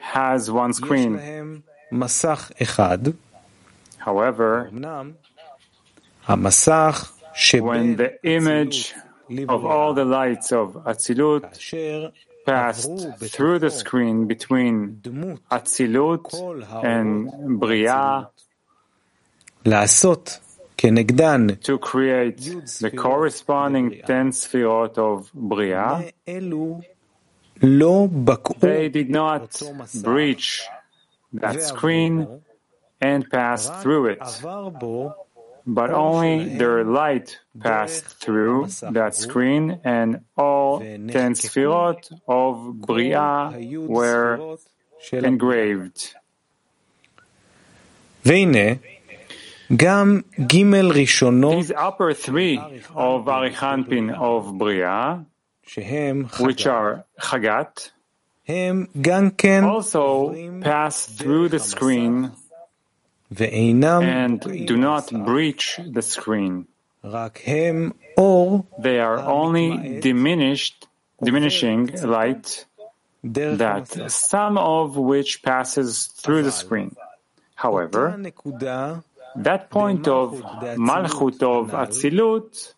has 0.00 0.50
one 0.50 0.72
screen. 0.72 1.62
However, 3.98 4.70
when 7.60 7.96
the 7.96 8.18
image 8.24 8.94
of 9.48 9.64
all 9.64 9.94
the 9.94 10.04
lights 10.04 10.52
of 10.52 10.74
Atzilut 10.84 12.12
passed 12.44 12.90
through 13.34 13.58
the 13.58 13.70
screen 13.70 14.26
between 14.26 15.00
Atzilut 15.50 16.26
and 16.84 17.60
Bria, 17.60 18.30
to 21.62 21.78
create 21.78 22.38
the 22.80 22.90
corresponding 22.90 24.02
ten 24.06 24.30
sfirot 24.30 24.98
of 24.98 25.30
Bria, 25.32 26.12
they 28.60 28.88
did 28.90 29.08
not 29.10 29.62
breach 30.02 30.62
that 31.32 31.62
screen 31.62 32.42
and 33.00 33.28
pass 33.30 33.70
through 33.82 34.06
it, 34.08 34.22
but 35.66 35.90
only 35.90 36.56
their 36.56 36.84
light 36.84 37.38
passed 37.60 38.04
through 38.20 38.68
that 38.92 39.14
screen, 39.14 39.80
and 39.84 40.20
all 40.36 40.80
ten 40.80 41.32
sfirot 41.34 42.12
of 42.28 42.80
Bria 42.82 43.50
were 43.88 44.58
engraved. 45.12 46.14
These 51.50 51.72
upper 51.76 52.14
three 52.14 52.58
of 52.94 53.24
Arichanpin 53.24 54.14
of 54.14 54.56
Bria, 54.58 55.26
which 56.38 56.66
are 56.66 57.04
Chagat, 57.20 57.90
also 59.64 60.60
pass 60.60 61.06
through 61.06 61.48
the 61.48 61.58
screen 61.58 62.30
and 63.38 64.40
do 64.40 64.76
not 64.76 65.10
breach 65.24 65.80
the 65.84 66.02
screen. 66.02 66.66
They 67.02 69.00
are 69.00 69.18
only 69.18 70.00
diminished, 70.00 70.86
diminishing 71.22 71.86
light 72.02 72.66
that 73.24 74.10
some 74.12 74.58
of 74.58 74.96
which 74.96 75.42
passes 75.42 76.06
through 76.06 76.44
the 76.44 76.52
screen. 76.52 76.94
However, 77.56 78.16
that 79.38 79.70
point 79.70 80.08
of 80.08 80.32
Malchut 80.76 81.42
of 81.42 81.70
Atzilut 81.70 82.74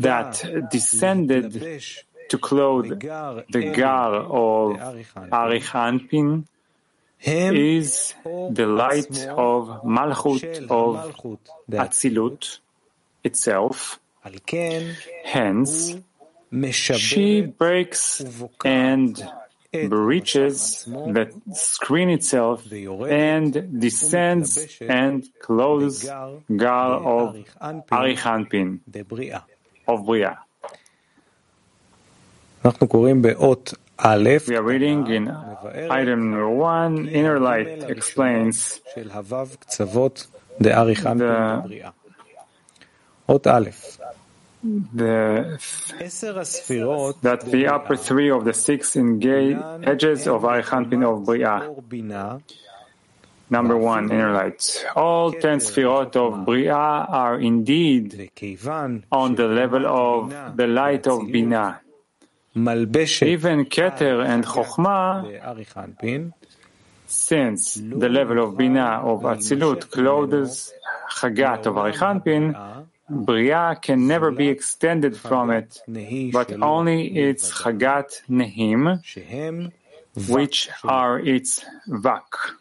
that 0.00 0.68
descended 0.70 1.82
to 2.28 2.38
clothe 2.38 3.00
the 3.50 3.72
gar 3.74 4.14
of 4.14 4.76
Arichanpin 5.30 6.44
is 7.20 8.14
the 8.24 8.66
light 8.66 9.26
of 9.28 9.82
Malchut 9.84 10.70
of 10.70 11.14
Atzilut 11.70 12.58
itself. 13.24 13.98
Hence, 15.24 15.96
she 16.96 17.40
breaks 17.42 18.22
and 18.64 19.30
breaches 19.72 20.84
the 20.86 21.30
screen 21.52 22.08
itself 22.08 22.64
and 22.72 23.80
descends 23.80 24.78
and 24.80 25.28
closes 25.40 26.04
Gar 26.04 26.94
of 26.94 27.36
Arichanpin 27.60 28.80
of 29.86 30.06
Bria. 30.06 30.38
We 34.48 34.56
are 34.56 34.62
reading 34.62 35.06
in 35.08 35.28
item 35.90 36.30
number 36.30 36.48
one, 36.48 37.08
Inner 37.08 37.38
Light 37.40 37.82
explains 37.90 38.80
the 38.94 39.04
the, 44.94 45.58
that 47.22 47.40
the 47.44 47.66
upper 47.68 47.96
three 47.96 48.30
of 48.30 48.44
the 48.44 48.52
six 48.52 48.96
engage, 48.96 49.56
edges 49.82 50.26
of 50.26 50.42
Arichanpin 50.42 51.04
of 51.04 51.24
Bria. 51.26 51.70
Number 53.50 53.76
one, 53.78 54.10
inner 54.10 54.32
light. 54.32 54.84
All 54.94 55.32
ten 55.32 55.58
sfirot 55.58 56.14
of 56.16 56.44
Bria 56.44 56.74
are 56.74 57.40
indeed 57.40 58.30
on 59.10 59.34
the 59.36 59.48
level 59.48 59.86
of 59.86 60.56
the 60.56 60.66
light 60.66 61.06
of 61.06 61.26
Bina. 61.32 61.80
Even 62.54 63.64
Keter 63.66 64.24
and 64.26 64.44
Chokhmah, 64.44 66.34
since 67.06 67.74
the 67.74 68.08
level 68.08 68.42
of 68.44 68.56
Bina 68.58 69.00
of 69.04 69.22
Atzilut 69.22 69.90
clothes 69.90 70.72
Chagat 71.10 71.66
of 71.66 71.76
Arichanpin, 71.76 72.54
Bria 73.10 73.78
can 73.80 74.06
never 74.06 74.30
be 74.30 74.48
extended 74.48 75.16
from 75.16 75.50
it, 75.50 75.80
but 76.32 76.52
only 76.62 77.16
its 77.16 77.50
Chagat 77.50 78.22
Nehim, 78.28 79.02
which 80.28 80.68
are 80.84 81.18
its 81.18 81.64
Vak. 81.88 82.56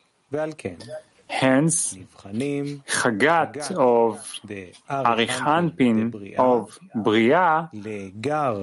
Hence, 1.30 1.98
Chagat 2.88 3.72
of 3.72 4.40
Arichanpin 4.90 6.38
of 6.38 6.80
Bria 6.96 7.70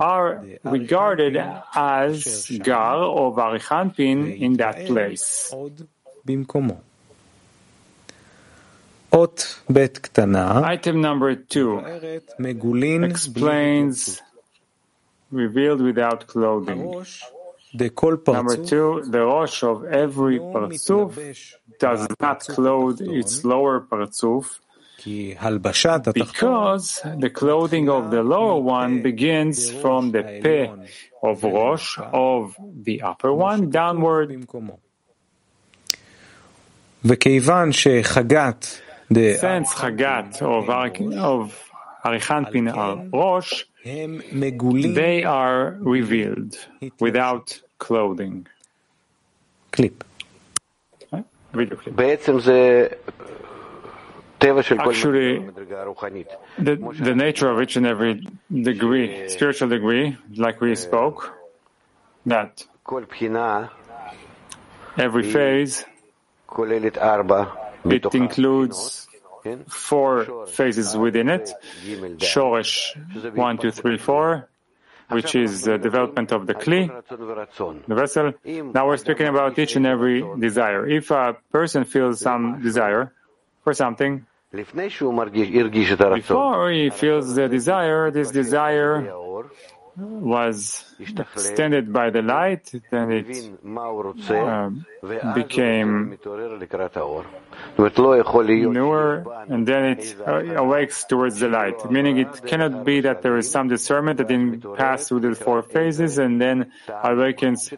are 0.01 0.45
regarded 0.65 1.37
as 1.75 2.51
Gar 2.63 3.03
of 3.05 3.35
Arichanpin 3.37 4.41
in 4.41 4.55
that 4.55 4.87
place. 4.87 5.55
Item 10.65 11.01
number 11.01 11.35
two. 11.37 11.79
explains 13.05 14.21
revealed 15.31 15.81
without 15.81 16.27
clothing. 16.27 16.81
Number 18.35 18.57
two, 18.67 19.03
the 19.09 19.23
Rosh 19.25 19.63
of 19.63 19.85
every 19.85 20.39
Parzuf 20.39 21.15
does 21.79 22.07
not 22.21 22.41
clothe 22.47 23.01
its 23.01 23.45
lower 23.45 23.81
Parzuf 23.81 24.59
because 26.15 27.03
the 27.19 27.31
clothing 27.31 27.89
of 27.89 28.11
the 28.11 28.23
lower 28.23 28.59
one 28.61 29.03
begins 29.03 29.71
from 29.83 30.13
the 30.13 30.23
Peh 30.43 30.69
of 31.23 31.43
Rosh 31.43 31.99
of 31.99 32.57
the 32.59 33.03
upper 33.03 33.33
one 33.33 33.71
downward. 33.71 34.31
Since 39.13 39.73
uh, 39.75 39.91
Hagat 39.91 40.43
of, 40.43 40.69
of 40.71 41.71
Arichan 42.05 42.75
al 42.75 43.07
Rosh, 43.13 43.65
they 43.85 45.25
are 45.25 45.77
revealed 45.81 46.57
without 47.01 47.61
clothing. 47.79 48.47
Clip. 49.73 50.05
Video 51.53 51.77
clip. 51.77 51.95
Actually, 54.41 55.39
the, 56.59 56.77
the 57.01 57.15
nature 57.15 57.49
of 57.49 57.63
each 57.63 57.77
and 57.77 57.87
every 57.87 58.27
degree, 58.51 59.29
spiritual 59.29 59.69
degree, 59.69 60.17
like 60.37 60.61
we 60.61 60.75
spoke, 60.75 61.33
that 62.27 62.65
every 64.99 65.23
phase 65.33 65.85
it 67.85 68.15
includes 68.15 69.07
four 69.69 70.47
phases 70.47 70.97
within 70.97 71.29
it. 71.29 71.53
Shoresh, 72.19 73.37
one, 73.37 73.59
two, 73.59 73.71
three, 73.71 73.99
four, 73.99 74.49
which 75.09 75.35
is 75.35 75.63
the 75.63 75.79
development 75.79 76.33
of 76.33 76.47
the 76.47 76.55
Kli, 76.55 76.89
the 77.87 77.95
vessel. 77.95 78.33
Now 78.45 78.87
we're 78.87 78.97
speaking 78.97 79.27
about 79.27 79.59
each 79.59 79.77
and 79.77 79.87
every 79.87 80.25
desire. 80.39 80.89
If 80.89 81.11
a 81.11 81.37
person 81.53 81.85
feels 81.85 82.21
some 82.21 82.63
desire 82.63 83.13
for 83.63 83.75
something, 83.75 84.27
before 84.53 86.71
he 86.71 86.91
feels 86.91 87.35
the 87.35 87.49
desire, 87.49 88.11
this 88.11 88.31
desire 88.31 89.03
was 89.97 90.94
extended 90.99 91.93
by 91.93 92.11
the 92.11 92.23
light, 92.23 92.73
then 92.91 93.11
it 93.13 93.51
uh, 94.31 95.35
became 95.35 96.19
newer, 98.71 99.25
and 99.49 99.67
then 99.67 99.85
it 99.85 100.17
uh, 100.27 100.63
awakes 100.63 101.05
towards 101.05 101.41
the 101.41 101.49
light. 101.49 101.91
Meaning, 101.91 102.19
it 102.19 102.47
cannot 102.47 102.85
be 102.85 103.01
that 103.01 103.23
there 103.23 103.37
is 103.37 103.51
some 103.51 103.69
discernment 103.69 104.19
that 104.19 104.29
didn't 104.29 104.63
pass 104.77 105.09
through 105.09 105.21
the 105.21 105.35
four 105.35 105.63
phases 105.63 106.19
and 106.19 106.41
then 106.41 106.73
awakens 107.03 107.73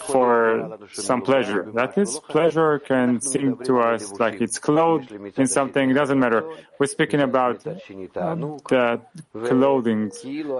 for 0.00 0.78
some 0.92 1.22
pleasure. 1.22 1.70
That 1.74 1.96
is, 1.98 2.18
pleasure 2.28 2.78
can 2.78 3.20
seem 3.20 3.58
to 3.64 3.80
us 3.80 4.12
like 4.18 4.40
it's 4.40 4.58
clothed 4.58 5.12
in 5.12 5.46
something. 5.46 5.90
It 5.90 5.94
doesn't 5.94 6.18
matter. 6.18 6.44
We're 6.78 6.86
speaking 6.86 7.20
about 7.20 7.66
uh, 7.66 7.74
the 7.74 9.00
clothing. 9.44 10.12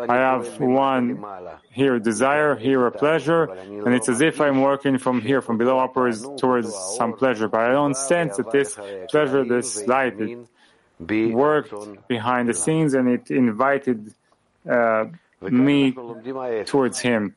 I 0.09 0.17
have 0.17 0.61
one 0.61 1.25
here 1.71 1.96
desire, 2.01 2.55
here 2.57 2.87
a 2.87 2.93
pleasure, 2.93 3.45
and 3.45 3.95
it's 3.95 4.09
as 4.09 4.21
if 4.21 4.41
I'm 4.41 4.61
working 4.61 4.99
from 4.99 5.21
here, 5.21 5.41
from 5.41 5.59
below 5.59 5.79
upwards 5.79 6.27
towards 6.39 6.75
some 6.97 7.15
pleasure. 7.15 7.49
But 7.49 7.61
I 7.61 7.73
don't 7.73 7.97
sense 7.97 8.37
that 8.37 8.51
this 8.51 8.79
pleasure, 9.11 9.45
this 9.45 9.87
light, 9.87 10.21
it 10.21 11.35
worked 11.35 12.09
behind 12.09 12.49
the 12.49 12.55
scenes 12.55 12.95
and 12.95 13.09
it 13.09 13.31
invited 13.31 14.15
uh, 14.69 15.07
me 15.41 15.95
towards 16.65 16.99
him. 16.99 17.37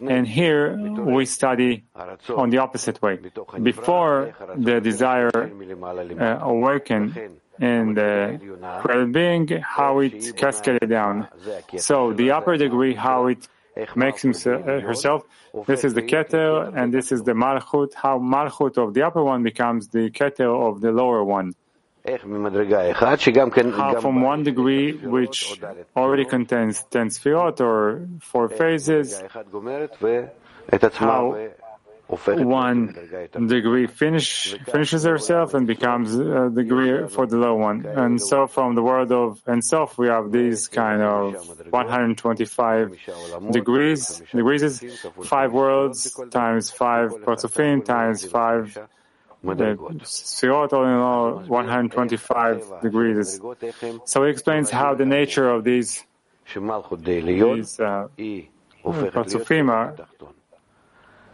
And 0.00 0.26
here 0.26 0.76
we 0.76 1.24
study 1.24 1.84
on 2.28 2.50
the 2.50 2.58
opposite 2.58 3.00
way. 3.00 3.18
Before 3.62 4.34
the 4.56 4.80
desire 4.80 5.30
uh, 5.34 6.48
and 6.90 7.18
uh, 7.18 7.66
in 7.66 7.94
the 7.94 8.80
well-being, 8.84 9.48
how 9.48 9.98
it 10.00 10.36
cascaded 10.36 10.88
down. 10.88 11.28
So 11.78 12.12
the 12.12 12.30
upper 12.32 12.56
degree, 12.56 12.94
how 12.94 13.26
it 13.26 13.48
makes 13.96 14.22
himself, 14.22 14.62
uh, 14.66 14.80
herself. 14.80 15.22
This 15.66 15.84
is 15.84 15.94
the 15.94 16.02
ketel, 16.02 16.60
and 16.60 16.92
this 16.92 17.12
is 17.12 17.22
the 17.22 17.32
Malchut. 17.32 17.94
How 17.94 18.18
Malchut 18.18 18.76
of 18.78 18.94
the 18.94 19.02
upper 19.02 19.22
one 19.22 19.42
becomes 19.42 19.88
the 19.88 20.10
ketel 20.10 20.68
of 20.68 20.80
the 20.80 20.92
lower 20.92 21.22
one. 21.24 21.54
How 23.72 24.00
from 24.00 24.22
one 24.22 24.42
degree, 24.44 24.92
which 24.92 25.60
already 25.96 26.24
contains 26.24 26.82
ten 26.90 27.08
sfirot 27.08 27.60
or 27.60 28.08
four 28.20 28.48
phases, 28.48 29.22
how 30.94 31.36
one 32.08 32.94
degree 33.48 33.86
finish, 33.86 34.56
finishes 34.64 35.04
herself 35.04 35.52
and 35.54 35.66
becomes 35.66 36.14
a 36.14 36.50
degree 36.50 37.06
for 37.08 37.26
the 37.26 37.36
low 37.36 37.54
one. 37.54 37.84
And 37.84 38.20
so 38.20 38.46
from 38.46 38.74
the 38.74 38.82
world 38.82 39.12
of 39.12 39.42
Ein 39.46 39.60
Sof, 39.60 39.98
we 39.98 40.08
have 40.08 40.32
these 40.32 40.68
kind 40.68 41.02
of 41.02 41.34
125 41.70 42.96
degrees, 43.50 44.22
degrees, 44.32 44.82
five 45.24 45.52
worlds 45.52 46.18
times 46.30 46.70
five 46.70 47.10
partzufim 47.10 47.84
times 47.84 48.24
five. 48.24 48.78
Sfirot 50.02 50.72
all 50.72 50.84
in 50.84 50.90
all, 50.94 51.38
125 51.46 52.80
degrees. 52.82 53.40
So 54.04 54.24
he 54.24 54.30
explains 54.30 54.68
how 54.70 54.94
the 54.94 55.06
nature 55.06 55.48
of 55.48 55.62
these, 55.62 56.04
these 57.54 57.78
uh, 57.78 58.08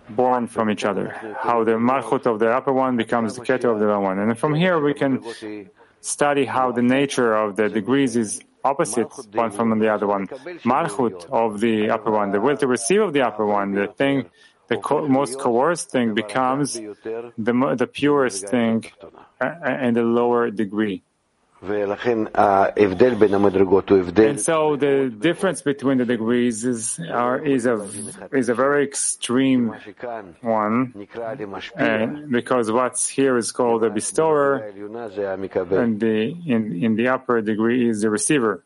born 0.09 0.47
from 0.47 0.71
each 0.71 0.85
other, 0.85 1.09
how 1.41 1.65
the 1.65 1.73
malchut 1.73 2.27
of 2.27 2.39
the 2.39 2.51
upper 2.51 2.73
one 2.73 2.97
becomes 2.97 3.37
the 3.37 3.43
keter 3.43 3.73
of 3.73 3.81
the 3.81 3.87
lower 3.87 4.01
one. 4.01 4.19
And 4.19 4.39
from 4.39 4.55
here 4.55 4.79
we 4.81 4.95
can 4.95 5.23
study 6.01 6.45
how 6.45 6.73
the 6.73 6.83
nature 6.83 7.35
of 7.35 7.57
the 7.57 7.69
degrees 7.69 8.17
is 8.17 8.41
opposite 8.65 9.09
one 9.35 9.51
from 9.51 9.79
the 9.79 9.89
other 9.89 10.07
one. 10.07 10.27
Malchut 10.65 11.27
of 11.31 11.61
the 11.61 11.91
upper 11.91 12.11
one, 12.11 12.33
the 12.33 12.41
will 12.41 12.57
to 12.57 12.67
receive 12.67 13.01
of 13.01 13.13
the 13.13 13.23
upper 13.23 13.47
one, 13.47 13.73
the 13.73 13.87
thing, 13.87 14.27
the 14.69 14.77
co- 14.79 15.07
most 15.07 15.39
coerced 15.39 15.91
thing 15.91 16.15
becomes 16.15 16.75
the, 16.75 17.75
the 17.77 17.87
purest 17.87 18.49
thing 18.49 18.85
uh, 19.41 19.45
uh, 19.45 19.79
in 19.83 19.95
the 19.95 20.03
lower 20.03 20.51
degree. 20.51 21.03
And 24.31 24.41
so 24.41 24.77
the 24.77 25.09
difference 25.09 25.63
between 25.63 25.97
the 25.99 26.05
degrees 26.05 26.65
is, 26.65 27.01
are, 27.11 27.39
is, 27.39 27.65
a, 27.65 27.77
is 28.33 28.49
a 28.51 28.55
very 28.55 28.85
extreme 28.85 29.73
one, 30.43 30.93
and 31.77 32.31
because 32.31 32.71
what's 32.71 33.09
here 33.09 33.37
is 33.39 33.51
called 33.53 33.83
a 33.85 33.89
bestower, 33.91 34.59
and 35.79 36.01
the, 36.01 36.37
in, 36.47 36.83
in 36.85 36.97
the 36.97 37.09
upper 37.09 37.41
degree 37.41 37.89
is 37.89 38.03
the 38.03 38.11
receiver. 38.11 38.63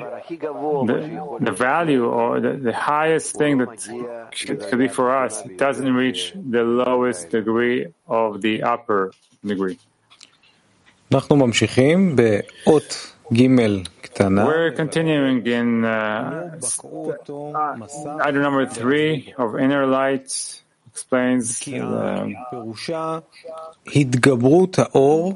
The, 0.00 0.15
הדבר 0.25 0.25
הכי 0.25 0.35
גבוה, 0.35 0.83
מה 0.83 0.93
שיכול 1.01 1.39
the, 1.39 1.45
the 1.45 1.51
value 1.51 2.05
or 2.05 2.39
the, 2.39 2.69
the 2.69 2.73
highest 2.73 3.37
thing 3.37 3.57
that 3.57 3.69
could, 4.45 4.59
could 4.69 4.79
be 4.79 4.87
for 4.87 5.07
us 5.25 5.43
doesn't 5.57 5.93
reach 5.93 6.33
the 6.51 6.63
lowest 6.63 7.29
degree 7.29 7.85
of 8.07 8.41
the 8.41 8.63
upper 8.63 9.11
degree. 9.45 9.77
אנחנו 11.11 11.35
ממשיכים 11.35 12.15
באות 12.15 13.13
ג' 13.33 13.47
קטנה. 14.01 14.45
We're 14.45 14.71
continuing 14.77 15.45
in 15.45 15.83
uh, 15.83 16.67
בקעו 16.77 17.11
אותו 17.11 17.53
מסך 17.77 18.09
item 18.19 18.41
number 18.41 18.65
three 18.65 19.33
of 19.37 19.59
inner 19.59 19.85
light 19.85 20.61
explains 20.91 21.61
uh, 21.61 21.69
פירושה 22.49 23.19
התגברות 23.95 24.79
האור 24.79 25.33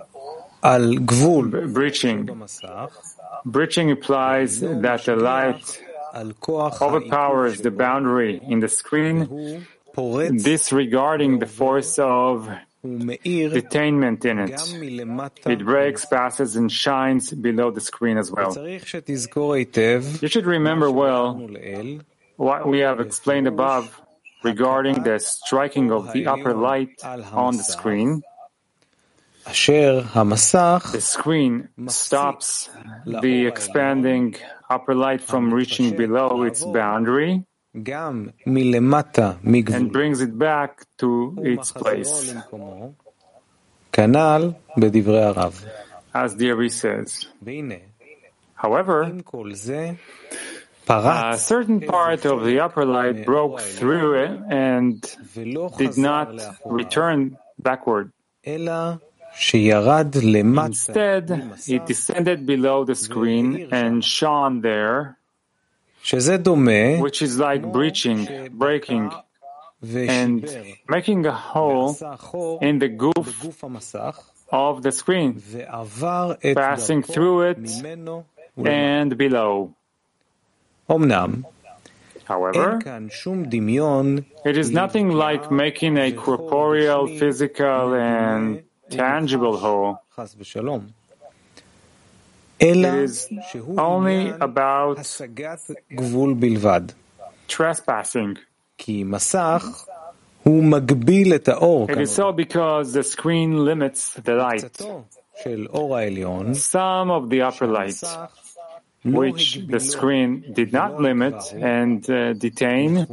על 0.62 0.96
גבול 1.06 1.52
breaching. 1.76 2.32
Breaching 3.45 3.89
implies 3.89 4.61
that 4.61 5.05
the 5.05 5.17
light 5.17 5.83
overpowers 6.15 7.61
the 7.61 7.71
boundary 7.71 8.41
in 8.43 8.61
the 8.61 8.69
screen, 8.69 9.67
disregarding 9.97 11.39
the 11.39 11.47
force 11.47 11.99
of 11.99 12.49
detainment 12.85 14.25
in 14.25 14.39
it. 14.39 15.47
It 15.47 15.65
breaks, 15.65 16.05
passes, 16.07 16.57
and 16.57 16.71
shines 16.73 17.31
below 17.31 17.71
the 17.71 17.81
screen 17.81 18.17
as 18.19 18.31
well. 18.31 18.57
You 20.23 20.29
should 20.29 20.47
remember 20.47 20.91
well 20.91 21.35
what 22.37 22.67
we 22.67 22.79
have 22.81 23.01
explained 23.01 23.47
above 23.47 24.01
regarding 24.43 25.03
the 25.03 25.19
striking 25.19 25.93
of 25.93 26.13
the 26.13 26.27
upper 26.27 26.55
light 26.55 27.03
on 27.05 27.57
the 27.57 27.63
screen 27.63 28.23
the 30.93 31.01
screen 31.01 31.69
stops 31.89 32.69
the 33.07 33.47
expanding 33.47 34.37
upper 34.69 34.95
light 34.95 35.23
from 35.23 35.53
reaching 35.53 35.97
below 35.97 36.43
its 36.43 36.65
boundary 36.65 37.45
and 37.75 38.33
brings 39.93 40.21
it 40.21 40.39
back 40.39 40.85
to 40.99 41.37
its 41.43 41.73
place. 41.73 42.35
As 46.13 46.37
the 46.37 46.69
says. 46.69 47.27
However, 48.55 49.03
a 50.89 51.39
certain 51.39 51.81
part 51.81 52.25
of 52.27 52.45
the 52.45 52.61
upper 52.61 52.85
light 52.85 53.25
broke 53.25 53.61
through 53.61 54.15
it 54.25 54.41
and 54.51 55.01
did 55.35 55.97
not 55.97 56.35
return 56.65 57.39
backward. 57.59 58.13
Instead, 60.67 61.31
he 61.67 61.79
descended 61.79 62.47
below 62.47 62.85
the 62.85 62.95
screen 62.95 63.69
and 63.73 64.05
shone 64.05 64.61
there, 64.61 65.17
which 67.01 67.23
is 67.23 67.39
like 67.39 67.63
breaching, 67.73 68.49
breaking, 68.53 69.11
and 69.83 70.45
making 70.89 71.27
a 71.27 71.33
hole 71.33 71.97
in 72.61 72.79
the 72.79 72.89
guf 72.89 73.55
of 74.53 74.83
the 74.83 74.93
screen, 74.93 75.41
passing 76.55 77.03
through 77.03 77.43
it 77.51 77.59
and 78.57 79.17
below. 79.17 79.75
However, 82.25 82.79
it 84.45 84.57
is 84.57 84.71
nothing 84.71 85.11
like 85.11 85.51
making 85.51 85.97
a 85.99 86.13
corporeal, 86.13 87.07
physical, 87.07 87.95
and 87.95 88.63
tangible 88.91 89.57
hole. 89.57 90.03
It 92.61 92.77
is 92.77 93.29
only 93.79 94.29
about 94.29 94.99
trespassing. 97.49 98.37
It 98.79 99.07
is 101.99 102.15
so 102.15 102.33
because 102.33 102.93
the 102.93 103.03
screen 103.03 103.65
limits 103.65 104.15
the 104.15 104.35
light. 104.35 104.71
Some 106.55 107.11
of 107.11 107.31
the 107.31 107.43
upper 107.43 107.67
light, 107.67 108.03
which 109.05 109.61
the 109.67 109.81
screen 109.81 110.45
did 110.53 110.73
not 110.73 111.01
limit 111.01 111.53
and 111.55 112.09
uh, 112.11 112.35
detain, 112.35 113.07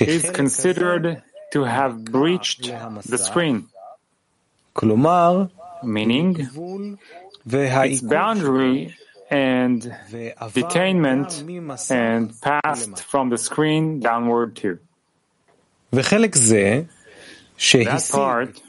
is 0.00 0.30
considered 0.30 1.22
to 1.52 1.64
have 1.64 2.04
breached 2.04 2.70
the 3.06 3.18
screen 3.18 3.68
meaning 5.82 6.48
its 7.46 8.00
boundary 8.00 8.94
and 9.30 9.82
detainment 10.52 11.90
and 11.90 12.40
passed 12.40 13.02
from 13.02 13.30
the 13.30 13.38
screen 13.38 14.00
downward 14.00 14.56
too. 14.56 14.78
That 17.84 18.08
part 18.10 18.60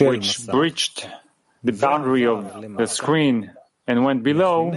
which 0.00 0.46
breached 0.46 1.08
the 1.62 1.72
boundary 1.72 2.26
of 2.26 2.76
the 2.76 2.86
screen 2.86 3.50
and 3.86 4.04
went 4.04 4.22
below 4.22 4.72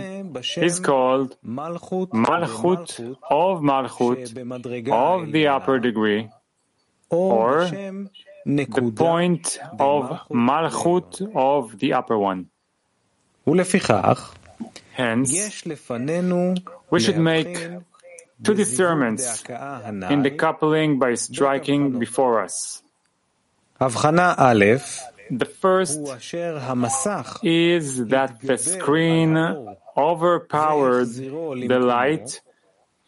is 0.57 0.79
called 0.79 1.37
Malchut 1.45 2.09
of 3.29 3.61
Malchut 3.61 4.91
of 4.91 5.31
the 5.31 5.47
upper 5.47 5.79
degree 5.79 6.29
or 7.09 7.69
the 8.47 8.91
point 8.95 9.59
of 9.77 10.21
Malchut 10.31 11.21
of 11.35 11.77
the 11.79 11.93
upper 11.93 12.17
one. 12.17 12.47
Hence, 14.93 15.31
we 16.89 16.99
should 16.99 17.17
make 17.17 17.69
two 18.43 18.53
discernments 18.53 19.43
in 20.09 20.23
the 20.23 20.31
coupling 20.31 20.97
by 20.97 21.13
striking 21.15 21.99
before 21.99 22.41
us. 22.43 22.81
The 25.29 25.45
first 25.45 25.99
is 27.43 28.05
that 28.07 28.41
the 28.41 28.57
screen 28.57 29.37
overpowered 29.95 31.09
the 31.09 31.79
light 31.79 32.41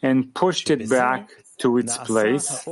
and 0.02 0.32
pushed 0.34 0.70
it 0.70 0.88
back 0.88 1.30
to 1.58 1.78
its 1.78 1.96
place. 1.98 2.68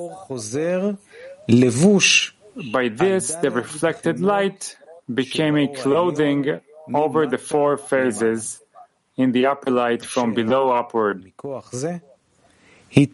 By 2.73 2.89
this, 2.89 3.35
the 3.37 3.51
reflected 3.51 4.21
light 4.21 4.77
became 5.13 5.57
a 5.57 5.69
clothing 5.69 6.61
over 6.93 7.27
the 7.27 7.39
four 7.39 7.77
phases 7.77 8.61
in 9.17 9.33
the 9.33 9.47
upper 9.47 9.71
light 9.71 10.05
from 10.05 10.35
below 10.35 10.71
upward. 10.71 11.33
In 12.95 13.11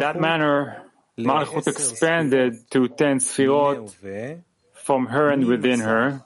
that 0.00 0.16
manner, 0.18 0.82
Malchut 1.18 1.66
expanded 1.68 2.68
to 2.70 2.88
ten 2.88 3.18
sfirot 3.18 3.94
from 4.72 5.06
her 5.06 5.30
and 5.30 5.46
within 5.46 5.80
her, 5.80 6.22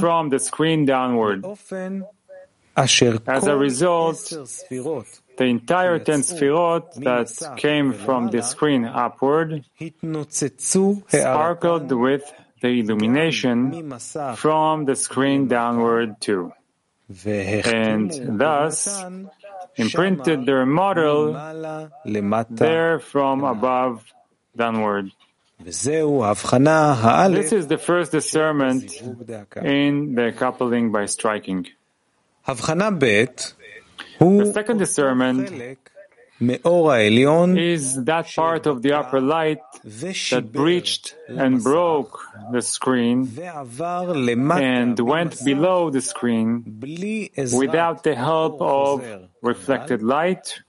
from 0.00 0.28
the 0.28 0.38
screen 0.38 0.84
downward. 0.86 1.44
As 2.76 3.46
a 3.46 3.56
result, 3.56 4.32
the 5.36 5.44
entire 5.44 5.98
ten 5.98 6.20
sefirot 6.22 6.94
that 7.04 7.28
came 7.58 7.92
from 7.92 8.28
the 8.30 8.42
screen 8.42 8.84
upward 8.84 9.64
sparkled 11.08 11.90
with 11.92 12.22
the 12.60 12.68
illumination 12.80 13.92
from 14.36 14.84
the 14.86 14.94
screen 14.96 15.48
downward 15.48 16.20
too, 16.20 16.52
and 17.66 18.10
thus 18.38 19.04
imprinted 19.76 20.46
their 20.46 20.64
model 20.64 21.32
there 22.50 23.00
from 23.00 23.44
above 23.44 24.04
downward. 24.56 25.10
This 27.34 27.52
is 27.52 27.66
the 27.68 27.78
first 27.78 28.12
discernment 28.12 28.90
in 29.62 30.14
the 30.14 30.32
coupling 30.32 30.90
by 30.92 31.06
striking. 31.06 31.66
The 34.24 34.52
second 34.54 34.78
discernment 34.78 35.50
is 36.40 38.04
that 38.04 38.26
part 38.34 38.66
of 38.66 38.82
the 38.82 38.92
upper 38.92 39.20
light 39.20 39.60
that 39.84 40.50
breached 40.50 41.14
and 41.28 41.62
broke 41.62 42.20
the 42.50 42.62
screen 42.62 43.28
and 43.38 44.98
went 45.00 45.44
below 45.44 45.90
the 45.90 46.00
screen 46.00 46.80
without 47.62 48.02
the 48.02 48.14
help 48.14 48.60
of 48.60 49.04
reflected 49.42 50.02
light, 50.02 50.60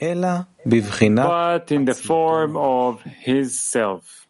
but 0.00 1.72
in 1.72 1.84
the 1.84 1.94
form 1.94 2.56
of 2.56 3.02
his 3.02 3.58
self. 3.58 4.26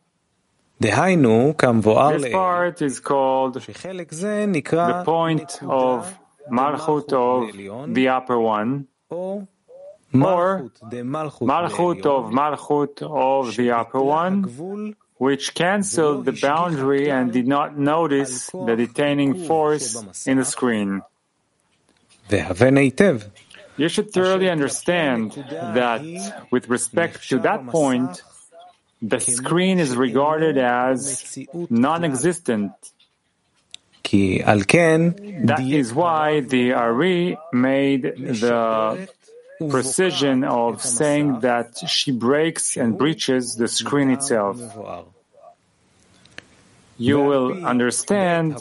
This 0.81 0.95
part 0.95 2.83
is 2.83 3.01
called 3.01 3.55
the 3.55 5.03
point 5.05 5.59
of 5.63 6.19
Malchut 6.51 7.13
of 7.13 7.95
the 7.95 8.09
upper 8.09 8.39
one, 8.39 8.87
or 9.11 9.49
Malchut 10.13 12.07
of 12.07 12.33
Malchut 12.33 13.03
of 13.03 13.57
the 13.57 13.71
upper 13.71 14.01
one, 14.01 14.95
which 15.17 15.55
cancelled 15.55 16.25
the 16.25 16.33
boundary 16.33 17.11
and 17.11 17.33
did 17.33 17.47
not 17.47 17.77
notice 17.79 18.51
the 18.51 18.75
detaining 18.77 19.47
force 19.47 20.27
in 20.27 20.39
the 20.39 20.45
screen. 20.45 21.03
You 23.77 23.89
should 23.89 24.11
thoroughly 24.11 24.51
understand 24.51 25.33
that 25.33 26.47
with 26.51 26.69
respect 26.69 27.29
to 27.31 27.39
that 27.41 27.67
point, 27.67 28.23
the 29.01 29.21
screen 29.21 29.79
is 29.79 29.97
regarded 29.97 30.59
as 30.59 31.39
non-existent. 31.71 32.73
That 35.47 35.61
is 35.61 35.93
why 35.93 36.41
the 36.41 36.73
Ari 36.73 37.37
made 37.53 38.03
the 38.03 39.09
precision 39.71 40.45
of 40.45 40.83
saying 40.83 41.41
that 41.41 41.79
she 41.89 42.13
breaks 42.13 42.77
and 42.77 42.97
breaches 42.97 43.57
the 43.57 43.69
screen 43.69 44.11
itself. 44.11 44.57
You 46.97 47.21
will 47.21 47.65
understand 47.67 48.57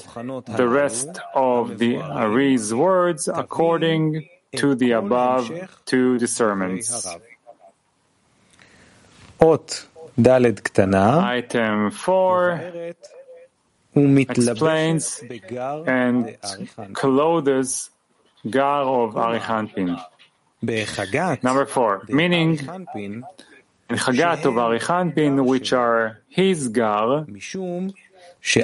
the 0.47 0.67
rest 0.67 1.09
of 1.33 1.77
the 1.79 1.97
Ari's 1.97 2.73
words 2.73 3.27
according 3.27 4.29
to 4.57 4.75
the 4.75 4.91
above 4.91 5.51
two 5.85 6.17
discernments. 6.19 7.07
Item 11.23 11.91
4 11.91 12.93
explains 13.97 15.21
and 15.87 16.37
clothes 16.93 17.89
gar 18.49 18.83
of 18.83 19.15
Arihanpin. 19.15 19.99
Number 21.43 21.65
four, 21.65 22.03
meaning 22.07 22.59
in 23.89 23.97
Chagat 23.97 24.45
of 24.45 24.55
Arihanpin, 24.55 25.45
which 25.45 25.73
are 25.73 26.21
his 26.29 26.69
gar, 26.69 27.25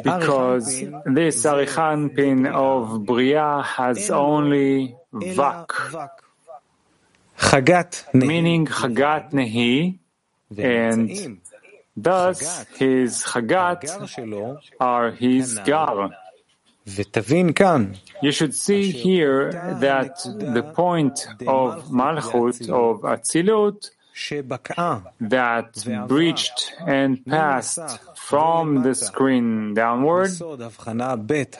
because 0.03 0.79
this 1.05 1.43
Arihanpin 1.45 2.51
of 2.51 3.05
Bria 3.05 3.61
has 3.61 4.09
only 4.09 4.95
vak, 5.13 6.09
meaning 8.13 8.65
Chagat 8.67 9.31
Nehi, 9.31 9.99
and 10.57 11.39
Thus, 11.95 12.65
his 12.75 13.23
Chagat 13.23 13.83
are 14.79 15.11
his 15.11 15.59
Gar. 15.59 16.09
You 18.21 18.31
should 18.31 18.55
see 18.55 18.91
here 18.91 19.51
that 19.79 20.17
the 20.23 20.63
point 20.75 21.27
of 21.47 21.89
Malchut, 21.89 22.69
of 22.69 23.01
Atzilut, 23.01 23.89
that 25.21 26.07
breached 26.07 26.73
and 26.85 27.25
passed 27.25 27.79
from 28.15 28.83
the 28.83 28.93
screen 28.93 29.73
downward, 29.73 30.29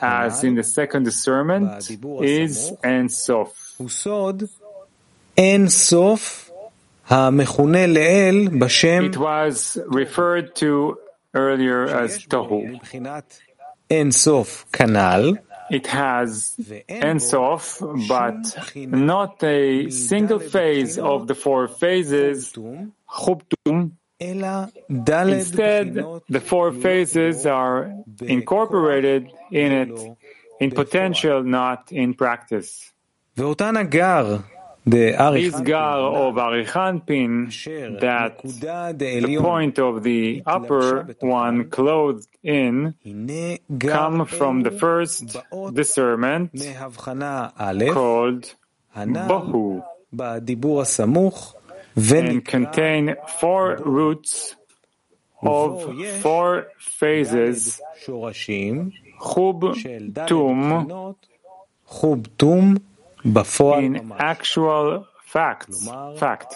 as 0.00 0.44
in 0.44 0.54
the 0.54 0.62
second 0.62 1.04
discernment, 1.04 1.90
is 2.22 2.72
Ensof. 2.84 3.50
Ensof 5.36 6.43
it 9.04 9.16
was 9.18 9.78
referred 9.86 10.54
to 10.56 10.98
earlier 11.34 11.84
as 11.86 12.18
Tohu. 12.26 12.80
It 15.70 15.86
has 15.86 16.56
Ensof, 16.88 17.80
but 18.08 18.36
not 18.88 19.42
a 19.42 19.90
single 19.90 20.38
phase 20.38 20.98
of 20.98 21.26
the 21.26 21.34
four 21.34 21.68
phases, 21.68 22.52
Chuptum. 23.08 23.92
Instead, 25.38 25.94
the 26.28 26.40
four 26.40 26.72
phases 26.72 27.46
are 27.46 27.92
incorporated 28.22 29.30
in 29.50 29.72
it 29.72 30.16
in 30.60 30.70
potential, 30.70 31.42
not 31.42 31.90
in 31.92 32.14
practice. 32.14 32.92
The 34.86 35.14
gar 35.64 36.28
of 36.28 36.34
Arichanpin 36.34 38.00
that 38.00 38.42
the 38.98 39.38
point 39.40 39.78
of 39.78 40.02
the 40.02 40.42
upper 40.44 41.16
one 41.20 41.70
clothed 41.70 42.28
in 42.42 42.94
come 43.80 44.26
from 44.26 44.62
the 44.62 44.70
first 44.70 45.38
discernment 45.72 46.50
called 46.52 48.54
Bohu 48.94 49.82
and 51.96 52.44
contain 52.44 53.16
four 53.40 53.76
roots 53.76 54.54
of 55.40 55.94
four 56.20 56.66
phases. 56.78 57.80
Chub 59.18 59.76
Tum 62.36 62.80
in 63.24 64.12
actual 64.18 65.06
facts, 65.24 65.88
fact, 66.18 66.54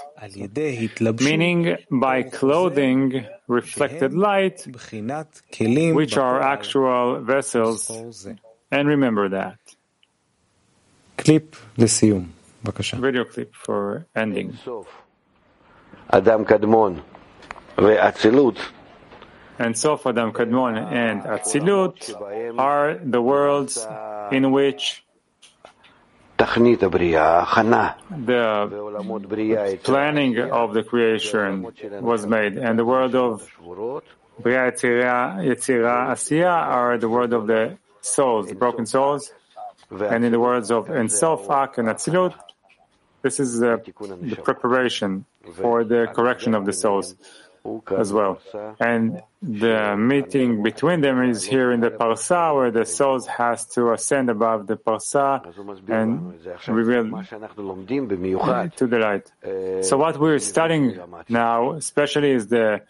meaning 1.21 1.77
by 1.91 2.23
clothing 2.23 3.27
reflected 3.49 4.13
light, 4.15 4.67
which 6.01 6.17
are 6.17 6.41
actual 6.41 7.21
vessels, 7.21 7.91
and 8.71 8.89
remember 8.89 9.29
that. 9.31 9.59
Clip 11.19 11.57
לסיום, 11.79 12.27
בבקשה. 12.65 12.97
Video 12.97 13.25
clip 13.25 13.55
for 13.67 14.05
ending. 14.17 14.71
אדם 16.09 16.45
קדמון 16.45 17.01
ואצילות 17.79 18.59
Ein 19.61 19.75
Sof 19.75 20.07
Adam 20.07 20.31
Kadmon 20.33 20.77
and 20.77 21.23
Atzilut 21.25 21.99
are 22.57 22.95
the 23.03 23.21
worlds 23.21 23.85
in 24.31 24.53
which 24.53 25.03
the 26.39 26.47
planning 29.83 30.39
of 30.39 30.75
the 30.75 30.83
creation 30.85 31.67
was 32.01 32.27
made, 32.27 32.57
and 32.57 32.79
the 32.79 32.85
word 32.85 33.15
of 33.15 33.51
Bria, 34.41 34.71
Yetzira, 34.71 36.13
Asiya 36.13 36.49
are 36.49 36.97
the 36.97 37.09
word 37.09 37.33
of 37.33 37.49
the 37.49 37.77
souls, 38.01 38.49
the 38.49 38.55
broken 38.55 38.87
souls, 38.87 39.33
and 39.91 40.25
in 40.25 40.31
the 40.31 40.39
words 40.39 40.71
of 40.71 40.87
Ensof, 40.87 41.51
Ak, 41.51 41.79
and 41.79 41.89
Atzilut, 41.89 42.35
this 43.23 43.41
is 43.41 43.59
the 43.59 43.79
preparation 44.45 45.25
for 45.55 45.83
the 45.83 46.07
correction 46.15 46.55
of 46.55 46.67
the 46.67 46.73
souls 46.73 47.17
as 47.97 48.13
well. 48.13 48.41
And 48.81 49.23
the 49.43 49.97
meeting 49.97 50.63
between 50.63 51.01
them 51.01 51.23
is 51.23 51.45
here 51.45 51.71
in 51.73 51.81
the 51.81 51.91
parsa, 51.91 52.55
where 52.55 52.71
the 52.71 52.85
soul 52.85 53.21
has 53.23 53.67
to 53.75 53.93
ascend 53.93 54.31
above 54.31 54.67
the 54.67 54.77
parsa 54.77 55.43
and 55.89 56.35
reveal 56.69 57.05
to 58.77 58.87
the 58.87 58.99
light. 58.99 59.85
So 59.85 59.97
what 59.97 60.19
we're 60.19 60.39
studying 60.39 60.99
now, 61.29 61.73
especially, 61.73 62.31
is 62.33 62.49
the 62.49 62.83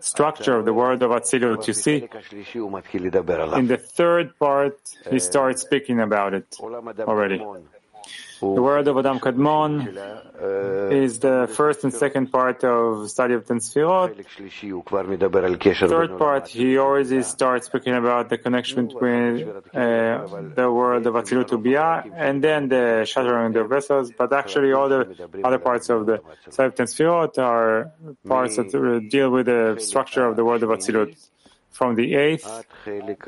structure 0.00 0.56
of 0.56 0.64
the 0.64 0.72
word 0.72 1.02
of 1.02 1.10
Atzilut. 1.10 1.66
You 1.66 1.74
see, 1.74 2.08
in 3.58 3.66
the 3.66 3.76
third 3.76 4.38
part, 4.38 4.78
he 5.10 5.18
starts 5.18 5.62
speaking 5.62 6.00
about 6.00 6.34
it 6.34 6.56
already. 7.00 7.44
The 8.40 8.62
word 8.62 8.88
of 8.88 8.96
Adam 8.96 9.20
Kadmon 9.20 9.72
is 10.90 11.18
the 11.18 11.46
first 11.52 11.84
and 11.84 11.92
second 11.92 12.32
part 12.32 12.64
of 12.64 13.10
study 13.10 13.34
of 13.34 13.46
Ten 13.46 13.58
Sfirot. 13.58 14.16
Third 15.88 16.18
part, 16.18 16.48
he 16.48 16.78
already 16.78 17.22
starts 17.22 17.66
speaking 17.66 17.94
about 17.94 18.30
the 18.30 18.38
connection 18.38 18.86
between 18.86 19.46
uh, 19.46 20.26
the 20.54 20.70
world 20.72 21.06
of 21.06 21.14
Atzilut 21.14 21.48
to 21.48 21.58
and 22.16 22.42
then 22.42 22.68
the 22.68 23.04
shattering 23.04 23.48
of 23.48 23.52
the 23.52 23.64
vessels. 23.64 24.10
But 24.16 24.32
actually, 24.32 24.72
all 24.72 24.88
the 24.88 25.02
other 25.44 25.58
parts 25.58 25.90
of 25.90 26.06
the 26.06 26.22
study 26.48 26.68
of 26.68 26.74
Ten 26.76 27.06
are 27.38 27.92
parts 28.26 28.56
that 28.56 29.08
deal 29.10 29.30
with 29.30 29.46
the 29.46 29.76
structure 29.80 30.24
of 30.24 30.36
the 30.36 30.44
world 30.44 30.62
of 30.62 30.70
Atzilut. 30.70 31.14
From 31.70 31.94
the 31.94 32.14
eighth 32.14 32.46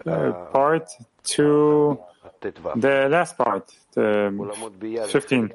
uh, 0.07 0.33
part 0.53 0.90
to 1.25 1.98
the 2.76 3.09
last 3.11 3.37
part, 3.38 3.70
the 3.94 4.31
15, 5.09 5.52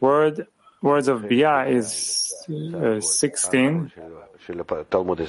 word, 0.00 0.46
words 0.82 1.08
of 1.08 1.28
Bia 1.28 1.66
is 1.66 2.32
uh, 2.74 3.00
16. 3.00 3.92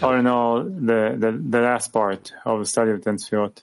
All 0.04 0.16
in 0.16 0.28
all, 0.28 0.64
the, 0.64 1.16
the, 1.18 1.32
the 1.50 1.62
last 1.62 1.92
part 1.94 2.32
of 2.46 2.60
the 2.60 2.66
study 2.66 2.92
of 2.92 3.04
Ten 3.04 3.18
Sfirot. 3.18 3.62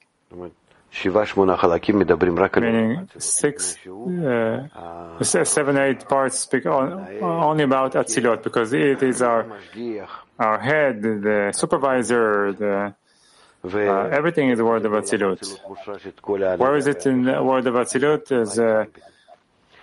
Meaning 2.73 3.09
six, 3.19 3.77
uh, 3.87 5.23
seven, 5.23 5.77
eight 5.79 6.09
parts 6.09 6.39
speak 6.39 6.65
on, 6.67 6.93
only 7.23 7.65
about 7.65 7.93
Atzilot 7.93 8.43
because 8.43 8.73
it 8.73 9.03
is 9.03 9.21
our 9.21 9.47
our 10.39 10.59
head, 10.59 11.03
the 11.03 11.53
supervisor, 11.55 12.53
the 12.53 12.95
uh, 13.75 14.09
everything 14.13 14.51
is 14.51 14.59
the 14.59 14.65
word 14.65 14.85
of 14.85 14.93
Atzilut. 14.93 15.41
Where 16.59 16.77
is 16.77 16.87
it 16.87 17.07
in 17.07 17.25
the 17.25 17.43
word 17.43 17.67
of 17.67 17.75
Atzilut? 17.75 18.33
Is 18.33 18.59
uh, 18.59 18.87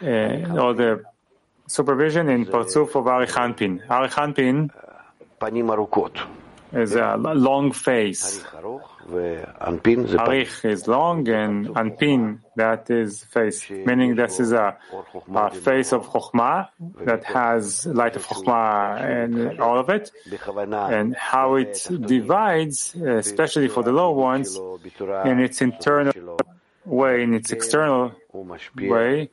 uh, 0.02 0.62
all 0.62 0.74
the 0.74 1.04
supervision 1.68 2.30
in 2.30 2.46
Partzuf 2.46 2.96
of 2.96 3.06
Arich 3.06 3.32
Anpin. 3.32 3.86
Arichanpin. 3.88 4.70
Panim 5.40 6.43
is 6.74 6.96
a 6.96 7.18
long 7.18 7.72
face. 7.72 8.44
Arich 10.18 10.66
is 10.66 10.88
long 10.88 11.28
and 11.30 11.68
Anpin, 11.76 12.40
that 12.56 12.90
is 12.90 13.24
face, 13.26 13.70
meaning 13.70 14.16
this 14.16 14.40
is 14.40 14.52
a, 14.54 14.78
a 15.36 15.52
face 15.52 15.92
of 15.94 16.08
Chokhmah 16.08 16.70
that 17.06 17.24
has 17.26 17.86
light 17.86 18.16
of 18.16 18.26
Chokhmah 18.26 19.02
and 19.02 19.60
all 19.60 19.78
of 19.80 19.90
it. 19.90 20.12
And 20.92 21.16
how 21.16 21.56
it 21.56 21.86
divides, 21.90 22.96
especially 22.96 23.68
for 23.68 23.84
the 23.84 23.92
low 23.92 24.12
ones, 24.12 24.58
in 25.26 25.40
its 25.40 25.62
internal 25.62 26.38
way, 26.86 27.24
in 27.24 27.34
its 27.34 27.52
external 27.52 28.14
way, 28.76 29.30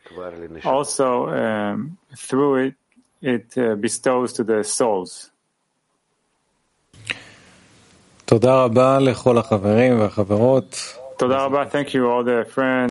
also 0.65 1.27
um, 1.29 1.99
through 2.17 2.57
it, 2.67 2.75
it 3.23 3.59
uh, 3.59 3.75
bestows 3.77 4.33
to 4.35 4.45
the 4.45 4.65
souls. 4.65 5.31
תודה 8.31 8.65
רבה 8.65 8.99
לכל 8.99 9.39
החברים 9.39 10.01
והחברות. 10.01 10.97
תודה 11.17 11.45
רבה, 11.45 11.63
thank 11.63 11.89
you 11.89 12.03
all 12.11 12.25
the 12.25 12.55
friends. 12.55 12.89